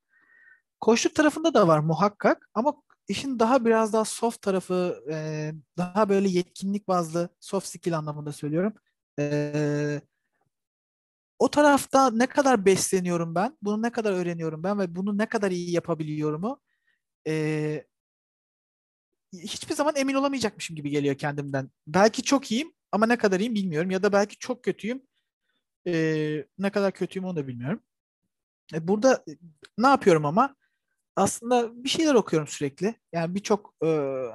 [0.81, 2.75] Koçluk tarafında da var muhakkak ama
[3.09, 8.75] işin daha biraz daha soft tarafı e, daha böyle yetkinlik bazlı soft skill anlamında söylüyorum.
[9.19, 10.01] E,
[11.39, 15.51] o tarafta ne kadar besleniyorum ben, bunu ne kadar öğreniyorum ben ve bunu ne kadar
[15.51, 16.61] iyi yapabiliyorumu
[17.29, 17.85] e,
[19.33, 21.71] hiçbir zaman emin olamayacakmışım gibi geliyor kendimden.
[21.87, 23.91] Belki çok iyiyim ama ne kadar iyiyim bilmiyorum.
[23.91, 25.03] Ya da belki çok kötüyüm.
[25.87, 27.83] Ee, ne kadar kötüyüm onu da bilmiyorum.
[28.75, 29.33] E, burada e,
[29.79, 30.57] ne yapıyorum ama?
[31.17, 32.95] Aslında bir şeyler okuyorum sürekli.
[33.13, 33.87] Yani birçok e,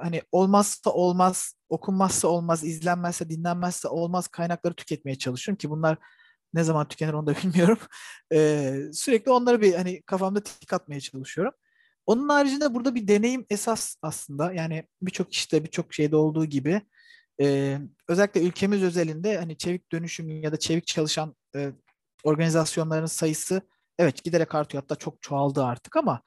[0.02, 5.98] hani olmazsa olmaz, okunmazsa olmaz, izlenmezse, dinlenmezse olmaz kaynakları tüketmeye çalışıyorum ki bunlar
[6.54, 7.78] ne zaman tükenir onu da bilmiyorum.
[8.32, 11.54] E, sürekli onları bir hani kafamda tik atmaya çalışıyorum.
[12.06, 14.52] Onun haricinde burada bir deneyim esas aslında.
[14.52, 16.82] Yani birçok işte birçok şeyde olduğu gibi
[17.40, 21.72] e, özellikle ülkemiz özelinde hani çevik dönüşüm ya da çevik çalışan e,
[22.24, 23.62] organizasyonların sayısı
[23.98, 24.82] evet giderek artıyor.
[24.82, 26.22] Hatta çok çoğaldı artık ama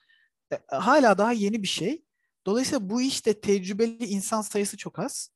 [0.53, 2.05] e, hala daha yeni bir şey.
[2.45, 5.29] Dolayısıyla bu işte tecrübeli insan sayısı çok az.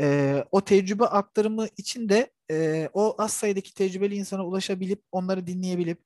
[0.00, 5.98] E, o tecrübe aktarımı için de e, o az sayıdaki tecrübeli insana ulaşabilip onları dinleyebilip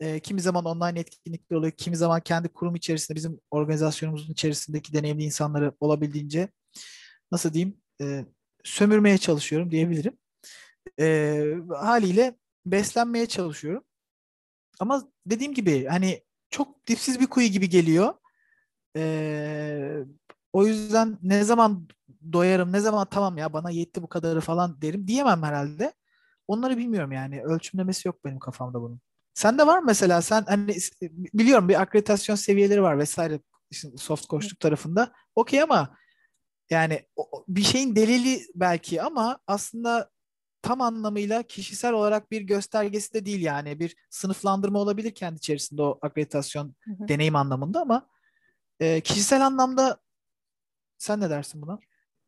[0.00, 5.24] e, kimi zaman online etkinlikler oluyor, kimi zaman kendi kurum içerisinde bizim organizasyonumuzun içerisindeki deneyimli
[5.24, 6.48] insanları olabildiğince
[7.32, 8.24] nasıl diyeyim e,
[8.64, 10.18] sömürmeye çalışıyorum diyebilirim.
[11.00, 13.84] E, haliyle beslenmeye çalışıyorum.
[14.80, 18.14] Ama dediğim gibi hani çok dipsiz bir kuyu gibi geliyor.
[18.96, 20.04] E,
[20.52, 21.88] o yüzden ne zaman
[22.32, 25.92] doyarım, ne zaman tamam ya bana yetti bu kadarı falan derim diyemem herhalde.
[26.48, 27.42] Onları bilmiyorum yani.
[27.42, 29.00] Ölçümlemesi yok benim kafamda bunun.
[29.36, 30.76] Sende var mı mesela sen hani
[31.34, 33.40] biliyorum bir akreditasyon seviyeleri var vesaire
[33.96, 35.12] soft koştuk tarafında.
[35.34, 35.96] Okey ama
[36.70, 37.06] yani
[37.48, 40.10] bir şeyin delili belki ama aslında
[40.62, 45.98] tam anlamıyla kişisel olarak bir göstergesi de değil yani bir sınıflandırma olabilir kendi içerisinde o
[46.02, 47.08] akreditasyon hı hı.
[47.08, 48.08] deneyim anlamında ama
[48.80, 50.00] e, kişisel anlamda
[50.98, 51.78] sen ne dersin buna?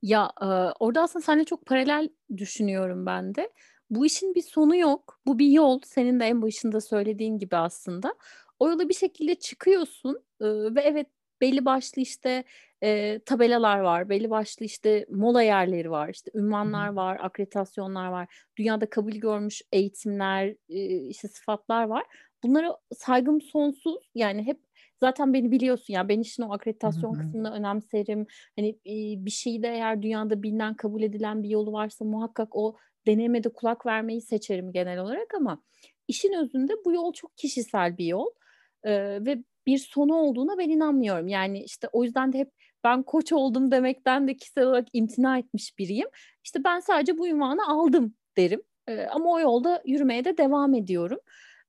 [0.02, 0.46] Ya e,
[0.80, 3.52] orada aslında seninle çok paralel düşünüyorum ben de.
[3.90, 5.20] Bu işin bir sonu yok.
[5.26, 5.80] Bu bir yol.
[5.84, 8.14] Senin de en başında söylediğin gibi aslında.
[8.58, 11.06] O yola bir şekilde çıkıyorsun e, ve evet
[11.40, 12.44] belli başlı işte
[12.82, 18.90] e, tabelalar var, belli başlı işte mola yerleri var, işte ünvanlar var, akreditasyonlar var, dünyada
[18.90, 22.04] kabul görmüş eğitimler, e, işte sıfatlar var.
[22.42, 24.10] Bunlara saygım sonsuz.
[24.14, 24.60] Yani hep
[25.00, 27.22] zaten beni biliyorsun ya ben işin o akreditasyon Hı-hı.
[27.22, 28.26] kısmını önemserim.
[28.56, 32.76] Hani e, bir şeyde eğer dünyada bilinen kabul edilen bir yolu varsa muhakkak o
[33.08, 35.62] deneyime kulak vermeyi seçerim genel olarak ama
[36.08, 38.30] işin özünde bu yol çok kişisel bir yol
[38.84, 41.28] ee, ve bir sonu olduğuna ben inanmıyorum.
[41.28, 42.50] Yani işte o yüzden de hep
[42.84, 46.08] ben koç oldum demekten de kişisel olarak imtina etmiş biriyim.
[46.44, 48.62] İşte ben sadece bu ünvanı aldım derim.
[48.88, 51.18] Ee, ama o yolda yürümeye de devam ediyorum.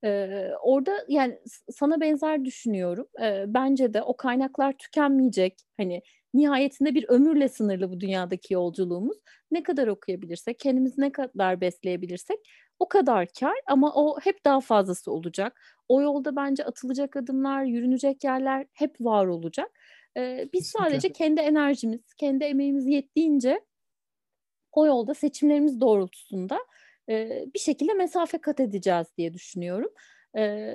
[0.04, 1.38] Ee, orada yani
[1.70, 3.06] sana benzer düşünüyorum.
[3.22, 5.60] Ee, bence de o kaynaklar tükenmeyecek.
[5.76, 6.02] Hani
[6.34, 9.16] nihayetinde bir ömürle sınırlı bu dünyadaki yolculuğumuz.
[9.50, 12.38] Ne kadar okuyabilirsek, kendimizi ne kadar besleyebilirsek
[12.78, 15.60] o kadar kar ama o hep daha fazlası olacak.
[15.88, 19.70] O yolda bence atılacak adımlar, yürünecek yerler hep var olacak.
[20.16, 20.78] Ee, biz Kesinlikle.
[20.78, 23.60] sadece kendi enerjimiz, kendi emeğimiz yettiğince
[24.72, 26.58] o yolda seçimlerimiz doğrultusunda
[27.08, 29.90] e, bir şekilde mesafe kat edeceğiz diye düşünüyorum.
[30.36, 30.74] E,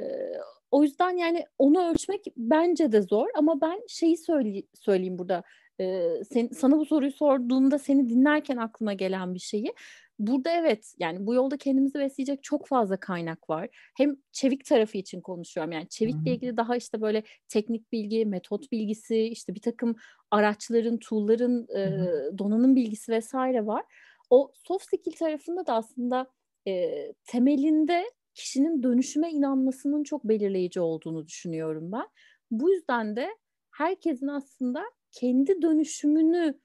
[0.75, 5.43] O yüzden yani onu ölçmek bence de zor ama ben şeyi söyle, söyleyeyim burada.
[5.79, 9.73] Ee, sen, sana bu soruyu sorduğumda seni dinlerken aklıma gelen bir şeyi.
[10.19, 13.69] Burada evet yani bu yolda kendimizi besleyecek çok fazla kaynak var.
[13.97, 15.71] Hem çevik tarafı için konuşuyorum.
[15.71, 19.95] Yani çevikle ilgili daha işte böyle teknik bilgi, metot bilgisi, işte bir takım
[20.31, 23.83] araçların, tool'ların, e, donanım bilgisi vesaire var.
[24.29, 26.27] O soft skill tarafında da aslında
[26.67, 26.91] e,
[27.25, 28.05] temelinde
[28.35, 32.07] kişinin dönüşüme inanmasının çok belirleyici olduğunu düşünüyorum ben.
[32.51, 33.29] Bu yüzden de
[33.71, 36.59] herkesin aslında kendi dönüşümünü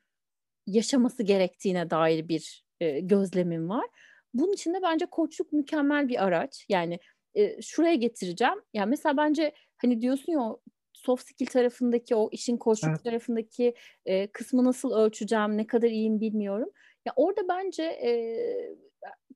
[0.67, 3.87] yaşaması gerektiğine dair bir e, gözlemim var.
[4.35, 6.67] Bunun için de bence koçluk mükemmel bir araç.
[6.69, 6.99] Yani
[7.35, 8.63] e, şuraya getireceğim.
[8.75, 10.57] Yani mesela bence hani diyorsun ya
[10.93, 13.05] soft skill tarafındaki o işin koçluk evet.
[13.05, 13.75] tarafındaki
[14.07, 16.71] e, kısmı nasıl ölçeceğim, ne kadar iyiyim bilmiyorum.
[17.07, 18.11] Ya orada bence e,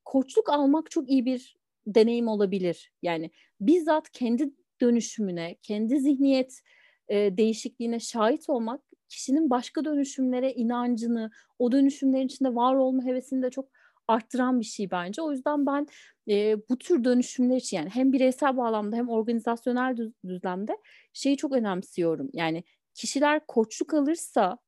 [0.05, 2.92] koçluk almak çok iyi bir deneyim olabilir.
[3.03, 6.61] Yani bizzat kendi dönüşümüne, kendi zihniyet
[7.09, 13.51] e, değişikliğine şahit olmak kişinin başka dönüşümlere inancını, o dönüşümlerin içinde var olma hevesini de
[13.51, 13.68] çok
[14.09, 15.23] arttıran bir şey bence.
[15.23, 15.87] O yüzden ben
[16.29, 20.77] e, bu tür dönüşümler için yani hem bireysel bağlamda hem organizasyonel düz, düzlemde
[21.12, 22.31] şeyi çok önemsiyorum.
[22.33, 24.59] Yani kişiler koçluk alırsa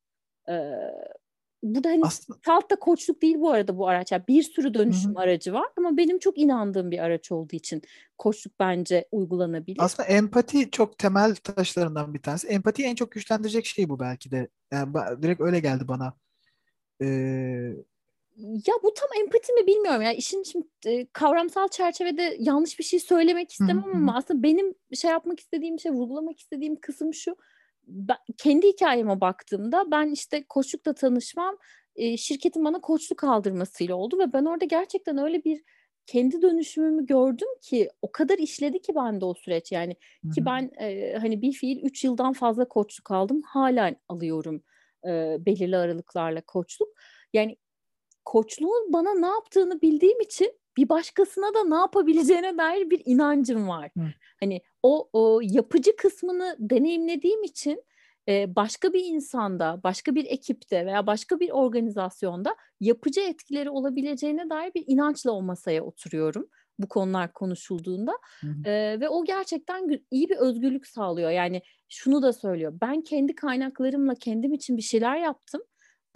[0.48, 0.54] e,
[1.74, 2.38] burada hani Aslında...
[2.46, 4.12] salt da koçluk değil bu arada bu araç.
[4.12, 5.22] Yani bir sürü dönüşüm Hı-hı.
[5.22, 7.82] aracı var ama benim çok inandığım bir araç olduğu için
[8.18, 9.76] koçluk bence uygulanabilir.
[9.80, 12.48] Aslında empati çok temel taşlarından bir tanesi.
[12.48, 14.48] Empati en çok güçlendirecek şey bu belki de.
[14.72, 16.14] Yani direkt öyle geldi bana.
[17.02, 17.06] Ee...
[18.38, 20.02] Ya bu tam empati mi bilmiyorum.
[20.02, 23.96] Yani işin şimdi e, kavramsal çerçevede yanlış bir şey söylemek istemem Hı-hı.
[23.96, 27.36] ama aslında benim şey yapmak istediğim şey, vurgulamak istediğim kısım şu
[27.86, 31.56] ben, kendi hikayeme baktığımda ben işte koçlukla tanışmam
[31.96, 35.62] e, şirketin bana koçluk aldırmasıyla oldu ve ben orada gerçekten öyle bir
[36.06, 39.72] kendi dönüşümümü gördüm ki o kadar işledi ki bende o süreç.
[39.72, 40.32] Yani Hı-hı.
[40.32, 43.42] ki ben e, hani bir fiil 3 yıldan fazla koçluk aldım.
[43.42, 44.62] Hala alıyorum
[45.06, 46.88] e, belirli aralıklarla koçluk.
[47.32, 47.56] Yani
[48.24, 53.90] koçluğun bana ne yaptığını bildiğim için bir başkasına da ne yapabileceğine dair bir inancım var.
[53.96, 54.02] Hı.
[54.40, 57.84] Hani o, o yapıcı kısmını deneyimlediğim için
[58.28, 64.74] e, başka bir insanda, başka bir ekipte veya başka bir organizasyonda yapıcı etkileri olabileceğine dair
[64.74, 68.70] bir inançla o masaya oturuyorum bu konular konuşulduğunda hı hı.
[68.70, 71.30] E, ve o gerçekten iyi bir özgürlük sağlıyor.
[71.30, 72.78] Yani şunu da söylüyor.
[72.80, 75.62] Ben kendi kaynaklarımla kendim için bir şeyler yaptım.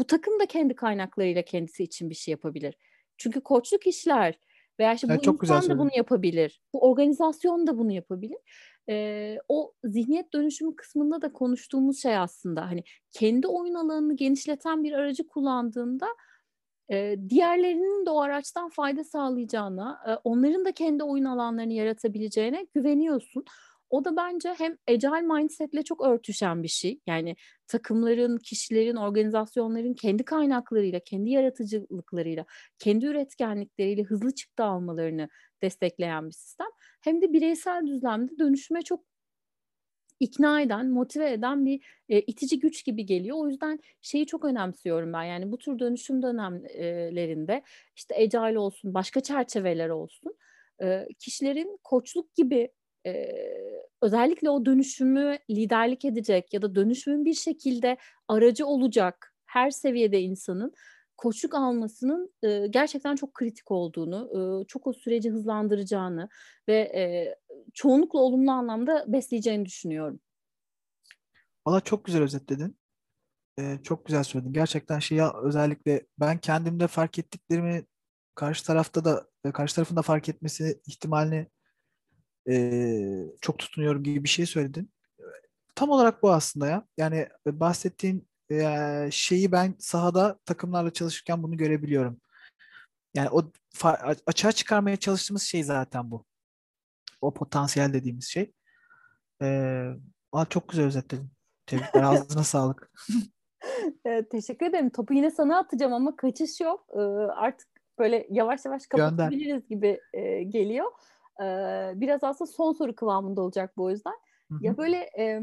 [0.00, 2.74] Bu takım da kendi kaynaklarıyla kendisi için bir şey yapabilir.
[3.18, 4.34] Çünkü koçluk işler
[4.80, 6.62] veya işte evet, bu çok insan da bunu yapabilir.
[6.74, 8.38] Bu organizasyon da bunu yapabilir.
[8.88, 14.92] Ee, o zihniyet dönüşümü kısmında da konuştuğumuz şey aslında hani kendi oyun alanını genişleten bir
[14.92, 16.06] aracı kullandığında
[16.92, 23.44] e, diğerlerinin de o araçtan fayda sağlayacağına, e, onların da kendi oyun alanlarını yaratabileceğine güveniyorsun.
[23.90, 27.00] O da bence hem agile mindsetle çok örtüşen bir şey.
[27.06, 32.44] Yani takımların, kişilerin, organizasyonların kendi kaynaklarıyla, kendi yaratıcılıklarıyla,
[32.78, 35.28] kendi üretkenlikleriyle hızlı çıktı almalarını
[35.62, 36.66] destekleyen bir sistem.
[37.00, 39.04] Hem de bireysel düzlemde dönüşüme çok
[40.20, 43.36] ikna eden, motive eden bir e, itici güç gibi geliyor.
[43.40, 45.22] O yüzden şeyi çok önemsiyorum ben.
[45.22, 47.62] Yani bu tür dönüşüm dönemlerinde
[47.96, 50.36] işte agile olsun, başka çerçeveler olsun.
[50.82, 52.68] E, kişilerin koçluk gibi
[53.06, 53.32] e,
[54.02, 57.96] özellikle o dönüşümü liderlik edecek ya da dönüşümün bir şekilde
[58.28, 60.74] aracı olacak her seviyede insanın
[61.16, 66.28] koçluk almasının e, gerçekten çok kritik olduğunu, e, çok o süreci hızlandıracağını
[66.68, 67.34] ve e,
[67.74, 70.20] çoğunlukla olumlu anlamda besleyeceğini düşünüyorum.
[71.66, 72.76] Valla çok güzel özetledin.
[73.58, 74.52] Ee, çok güzel söyledin.
[74.52, 77.84] Gerçekten şeyi özellikle ben kendimde fark ettiklerimi
[78.34, 81.46] karşı tarafta da karşı tarafın da fark etmesi ihtimalini
[82.50, 82.56] e,
[83.40, 84.92] çok tutunuyorum gibi bir şey söyledin.
[85.74, 86.86] Tam olarak bu aslında ya.
[86.96, 92.20] Yani bahsettiğin e, şeyi ben sahada takımlarla çalışırken bunu görebiliyorum.
[93.14, 93.52] Yani o
[94.26, 96.24] açığa çıkarmaya çalıştığımız şey zaten bu.
[97.20, 98.52] O potansiyel dediğimiz şey.
[99.42, 99.90] Ee,
[100.48, 101.30] çok güzel özetledin.
[101.66, 102.02] Tebrikler.
[102.02, 102.92] Ağzına sağlık.
[104.04, 104.90] Evet, teşekkür ederim.
[104.90, 106.86] Topu yine sana atacağım ama kaçış yok.
[106.94, 107.00] Ee,
[107.36, 109.68] artık böyle yavaş yavaş kapatabiliriz Gönder.
[109.68, 110.86] gibi e, geliyor
[112.00, 114.14] biraz aslında son soru kıvamında olacak bu yüzden.
[114.50, 114.58] Hı hı.
[114.60, 115.42] Ya böyle e,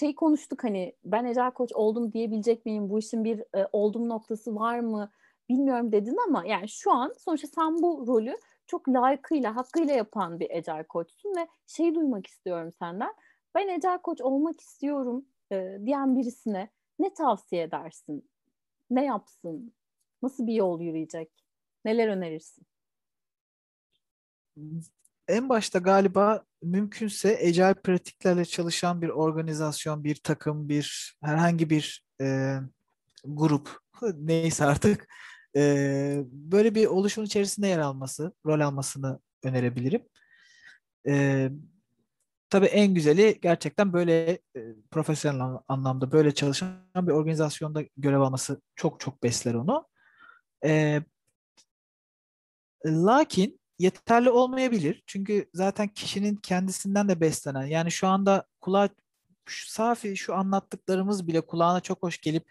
[0.00, 2.90] şey konuştuk hani ben ecel koç oldum diyebilecek miyim?
[2.90, 5.10] Bu işin bir e, oldum noktası var mı?
[5.48, 10.50] Bilmiyorum dedin ama yani şu an sonuçta sen bu rolü çok layıkıyla, hakkıyla yapan bir
[10.50, 13.14] ecel koçsun ve şey duymak istiyorum senden.
[13.54, 18.30] Ben ecel koç olmak istiyorum e, diyen birisine ne tavsiye edersin?
[18.90, 19.74] Ne yapsın?
[20.22, 21.30] Nasıl bir yol yürüyecek?
[21.84, 22.66] Neler önerirsin?
[25.28, 32.56] En başta galiba mümkünse ecel pratiklerle çalışan bir organizasyon, bir takım, bir herhangi bir e,
[33.24, 33.78] grup
[34.14, 35.08] neyse artık
[35.56, 40.02] e, böyle bir oluşum içerisinde yer alması, rol almasını önerebilirim.
[41.08, 41.50] E,
[42.50, 49.00] tabii en güzeli gerçekten böyle e, profesyonel anlamda böyle çalışan bir organizasyonda görev alması çok
[49.00, 49.86] çok besler onu.
[50.64, 51.02] E,
[52.86, 55.02] lakin yeterli olmayabilir.
[55.06, 58.88] Çünkü zaten kişinin kendisinden de beslenen yani şu anda kulağa
[59.46, 62.44] şu, safi şu anlattıklarımız bile kulağına çok hoş gelip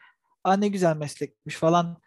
[0.43, 1.97] Aa, ne güzel meslekmiş falan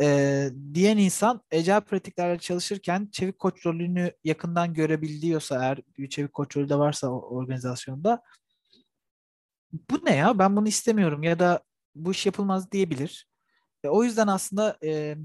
[0.00, 6.56] e, diyen insan ecel pratiklerle çalışırken çevik koç rolünü yakından görebiliyorsa eğer bir çevik koç
[6.56, 8.22] rolü de varsa organizasyonda
[9.72, 11.62] bu ne ya ben bunu istemiyorum ya da
[11.94, 13.28] bu iş yapılmaz diyebilir.
[13.84, 15.16] E, o yüzden aslında e,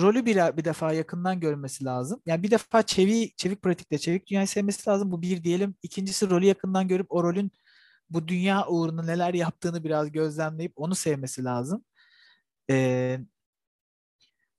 [0.00, 2.22] rolü bir, bir defa yakından görmesi lazım.
[2.26, 5.12] Yani bir defa çevik, çevik pratikte çevik dünyayı sevmesi lazım.
[5.12, 5.74] Bu bir diyelim.
[5.82, 7.50] İkincisi rolü yakından görüp o rolün
[8.10, 11.84] bu dünya uğruna neler yaptığını biraz gözlemleyip onu sevmesi lazım.
[12.70, 13.18] Ee,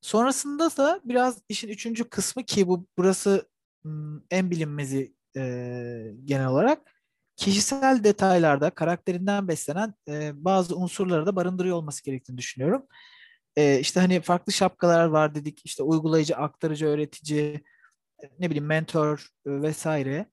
[0.02, 3.50] sonrasında da biraz işin üçüncü kısmı ki bu burası
[4.32, 5.42] en bilinmezi e,
[6.26, 6.82] genel olarak
[7.36, 12.88] kişisel detaylarda karakterinden beslenen e, bazı unsurları da barındırıyor olması gerektiğini düşünüyorum
[13.56, 15.62] e, işte hani farklı şapkalar var dedik.
[15.66, 17.64] İşte uygulayıcı, aktarıcı, öğretici,
[18.40, 20.26] ne bileyim mentor e, vesaire.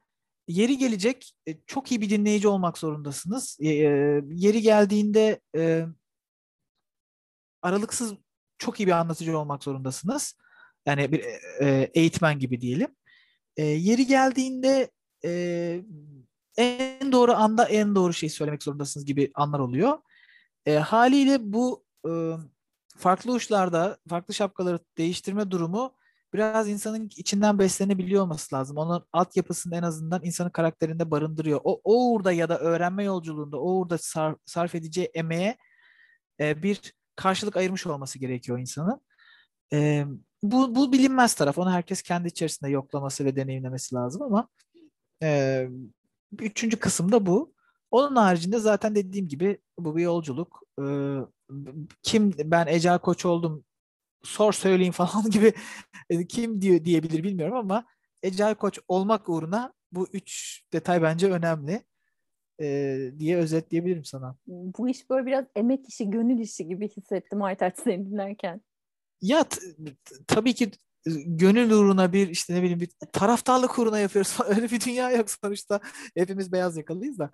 [0.48, 3.58] Yeri gelecek e, çok iyi bir dinleyici olmak zorundasınız.
[3.60, 3.68] E,
[4.30, 5.40] yeri geldiğinde
[7.62, 8.14] aralıksız
[8.58, 10.34] çok iyi bir anlatıcı olmak zorundasınız.
[10.86, 11.24] Yani bir
[11.60, 12.88] e, eğitmen gibi diyelim.
[13.58, 14.90] Yeri geldiğinde
[16.56, 19.98] en doğru anda en doğru şeyi söylemek zorundasınız gibi anlar oluyor.
[20.68, 21.84] Haliyle bu
[22.96, 25.96] farklı uçlarda farklı şapkaları değiştirme durumu
[26.34, 28.76] biraz insanın içinden beslenebiliyor olması lazım.
[28.76, 31.60] Onun altyapısını en azından insanın karakterinde barındırıyor.
[31.64, 35.56] O, o uğurda ya da öğrenme yolculuğunda o uğurda sar, sarf edeceği emeğe
[36.40, 39.00] e, bir karşılık ayırmış olması gerekiyor insanın.
[39.72, 40.06] E,
[40.42, 41.58] bu, bu bilinmez taraf.
[41.58, 44.48] Onu herkes kendi içerisinde yoklaması ve deneyimlemesi lazım ama
[45.22, 45.68] e,
[46.40, 47.54] üçüncü kısımda bu.
[47.90, 50.62] Onun haricinde zaten dediğim gibi bu bir yolculuk.
[50.78, 50.84] E,
[52.02, 53.64] kim ben Ecel Koç oldum
[54.22, 55.52] sor söyleyin falan gibi
[56.10, 57.84] e, kim diyor diyebilir bilmiyorum ama
[58.22, 61.82] Ecel Koç olmak uğruna bu üç detay bence önemli
[62.60, 64.36] e, diye özetleyebilirim sana.
[64.46, 68.60] Bu iş böyle biraz emek işi, gönül işi gibi hissettim Aytaç seni dinlerken.
[69.20, 69.44] Ya
[70.26, 70.70] tabii ki
[71.26, 74.36] gönül uğruna bir işte ne bileyim bir taraftarlık uğruna yapıyoruz.
[74.46, 75.80] Öyle bir dünya yok sonuçta.
[76.16, 77.30] Hepimiz beyaz yakalıyız da.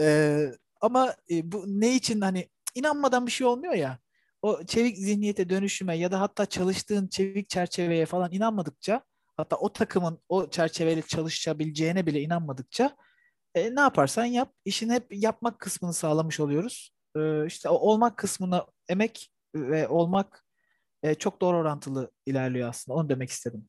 [0.00, 2.48] Ee, ama e, bu ne için hani
[2.78, 3.98] inanmadan bir şey olmuyor ya.
[4.42, 9.02] O çevik zihniyete dönüşüme ya da hatta çalıştığın çevik çerçeveye falan inanmadıkça
[9.36, 12.96] hatta o takımın o çerçeveyle çalışabileceğine bile inanmadıkça
[13.54, 16.94] e, ne yaparsan yap işin hep yapmak kısmını sağlamış oluyoruz.
[17.16, 20.44] E, işte o olmak kısmına emek ve olmak
[21.02, 22.98] e, çok doğru orantılı ilerliyor aslında.
[22.98, 23.68] Onu demek istedim.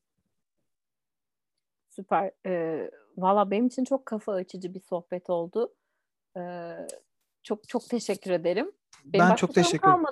[1.88, 2.30] Süper.
[2.46, 5.74] E, Valla benim için çok kafa açıcı bir sohbet oldu.
[6.36, 6.42] E,
[7.42, 8.72] çok çok teşekkür ederim.
[9.04, 10.04] Benim ben çok teşekkür ederim.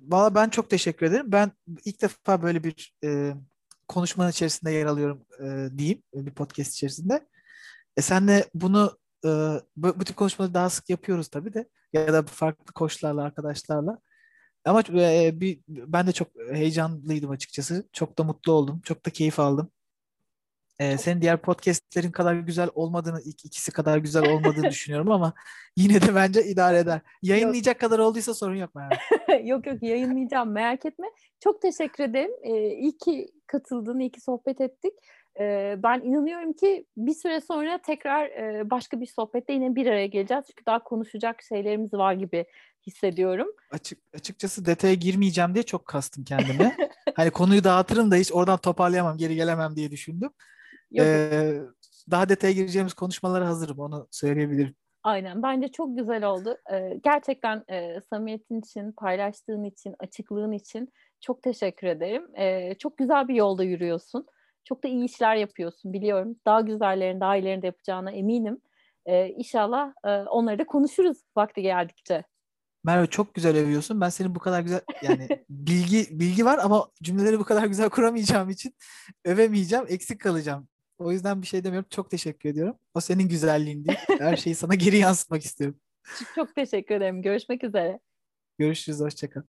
[0.00, 1.32] Valla ben çok teşekkür ederim.
[1.32, 1.52] Ben
[1.84, 3.34] ilk defa böyle bir e,
[3.88, 7.28] konuşmanın içerisinde yer alıyorum e, diyeyim bir podcast içerisinde.
[7.96, 9.28] E senle bunu e,
[9.76, 13.98] bu, bu tip konuşmaları daha sık yapıyoruz tabii de ya da farklı koçlarla arkadaşlarla.
[14.64, 17.88] Ama e, bir ben de çok heyecanlıydım açıkçası.
[17.92, 18.80] Çok da mutlu oldum.
[18.84, 19.70] Çok da keyif aldım.
[20.80, 25.32] Ee, senin diğer podcastlerin kadar güzel olmadığını, ikisi kadar güzel olmadığını düşünüyorum ama
[25.76, 27.00] yine de bence idare eder.
[27.22, 27.90] Yayınlayacak yok.
[27.90, 29.48] kadar olduysa sorun yok yani.
[29.48, 31.06] yok yok yayınlayacağım merak etme.
[31.40, 32.30] Çok teşekkür ederim.
[32.42, 34.92] Ee, iyi ki katıldın, iyi ki sohbet ettik.
[35.40, 40.06] Ee, ben inanıyorum ki bir süre sonra tekrar e, başka bir sohbette yine bir araya
[40.06, 40.44] geleceğiz.
[40.46, 42.44] Çünkü daha konuşacak şeylerimiz var gibi
[42.86, 43.48] hissediyorum.
[43.70, 46.76] Açık açıkçası detaya girmeyeceğim diye çok kastım kendime.
[47.14, 50.30] hani konuyu dağıtırım da hiç oradan toparlayamam, geri gelemem diye düşündüm.
[50.90, 51.06] Yok.
[51.06, 51.60] Ee,
[52.10, 54.74] daha detaya gireceğimiz konuşmalara hazırım onu söyleyebilirim.
[55.02, 56.56] Aynen bence çok güzel oldu.
[56.72, 62.36] Ee, gerçekten e, samimiyetin için, paylaştığın için, açıklığın için çok teşekkür ederim.
[62.38, 64.26] Ee, çok güzel bir yolda yürüyorsun.
[64.64, 66.36] Çok da iyi işler yapıyorsun biliyorum.
[66.46, 68.60] Daha güzellerini, daha ilerinde yapacağına eminim.
[69.06, 72.24] Ee, inşallah e, onları da konuşuruz vakti geldikçe.
[72.84, 74.00] Merve çok güzel övüyorsun.
[74.00, 78.50] Ben senin bu kadar güzel yani bilgi bilgi var ama cümleleri bu kadar güzel kuramayacağım
[78.50, 78.74] için
[79.24, 80.68] övemeyeceğim, eksik kalacağım.
[81.00, 81.88] O yüzden bir şey demiyorum.
[81.90, 82.76] Çok teşekkür ediyorum.
[82.94, 83.98] O senin güzelliğin değil.
[84.18, 85.80] Her şeyi sana geri yansıtmak istiyorum.
[86.34, 87.22] Çok teşekkür ederim.
[87.22, 88.00] Görüşmek üzere.
[88.58, 89.00] Görüşürüz.
[89.00, 89.42] Hoşçakal.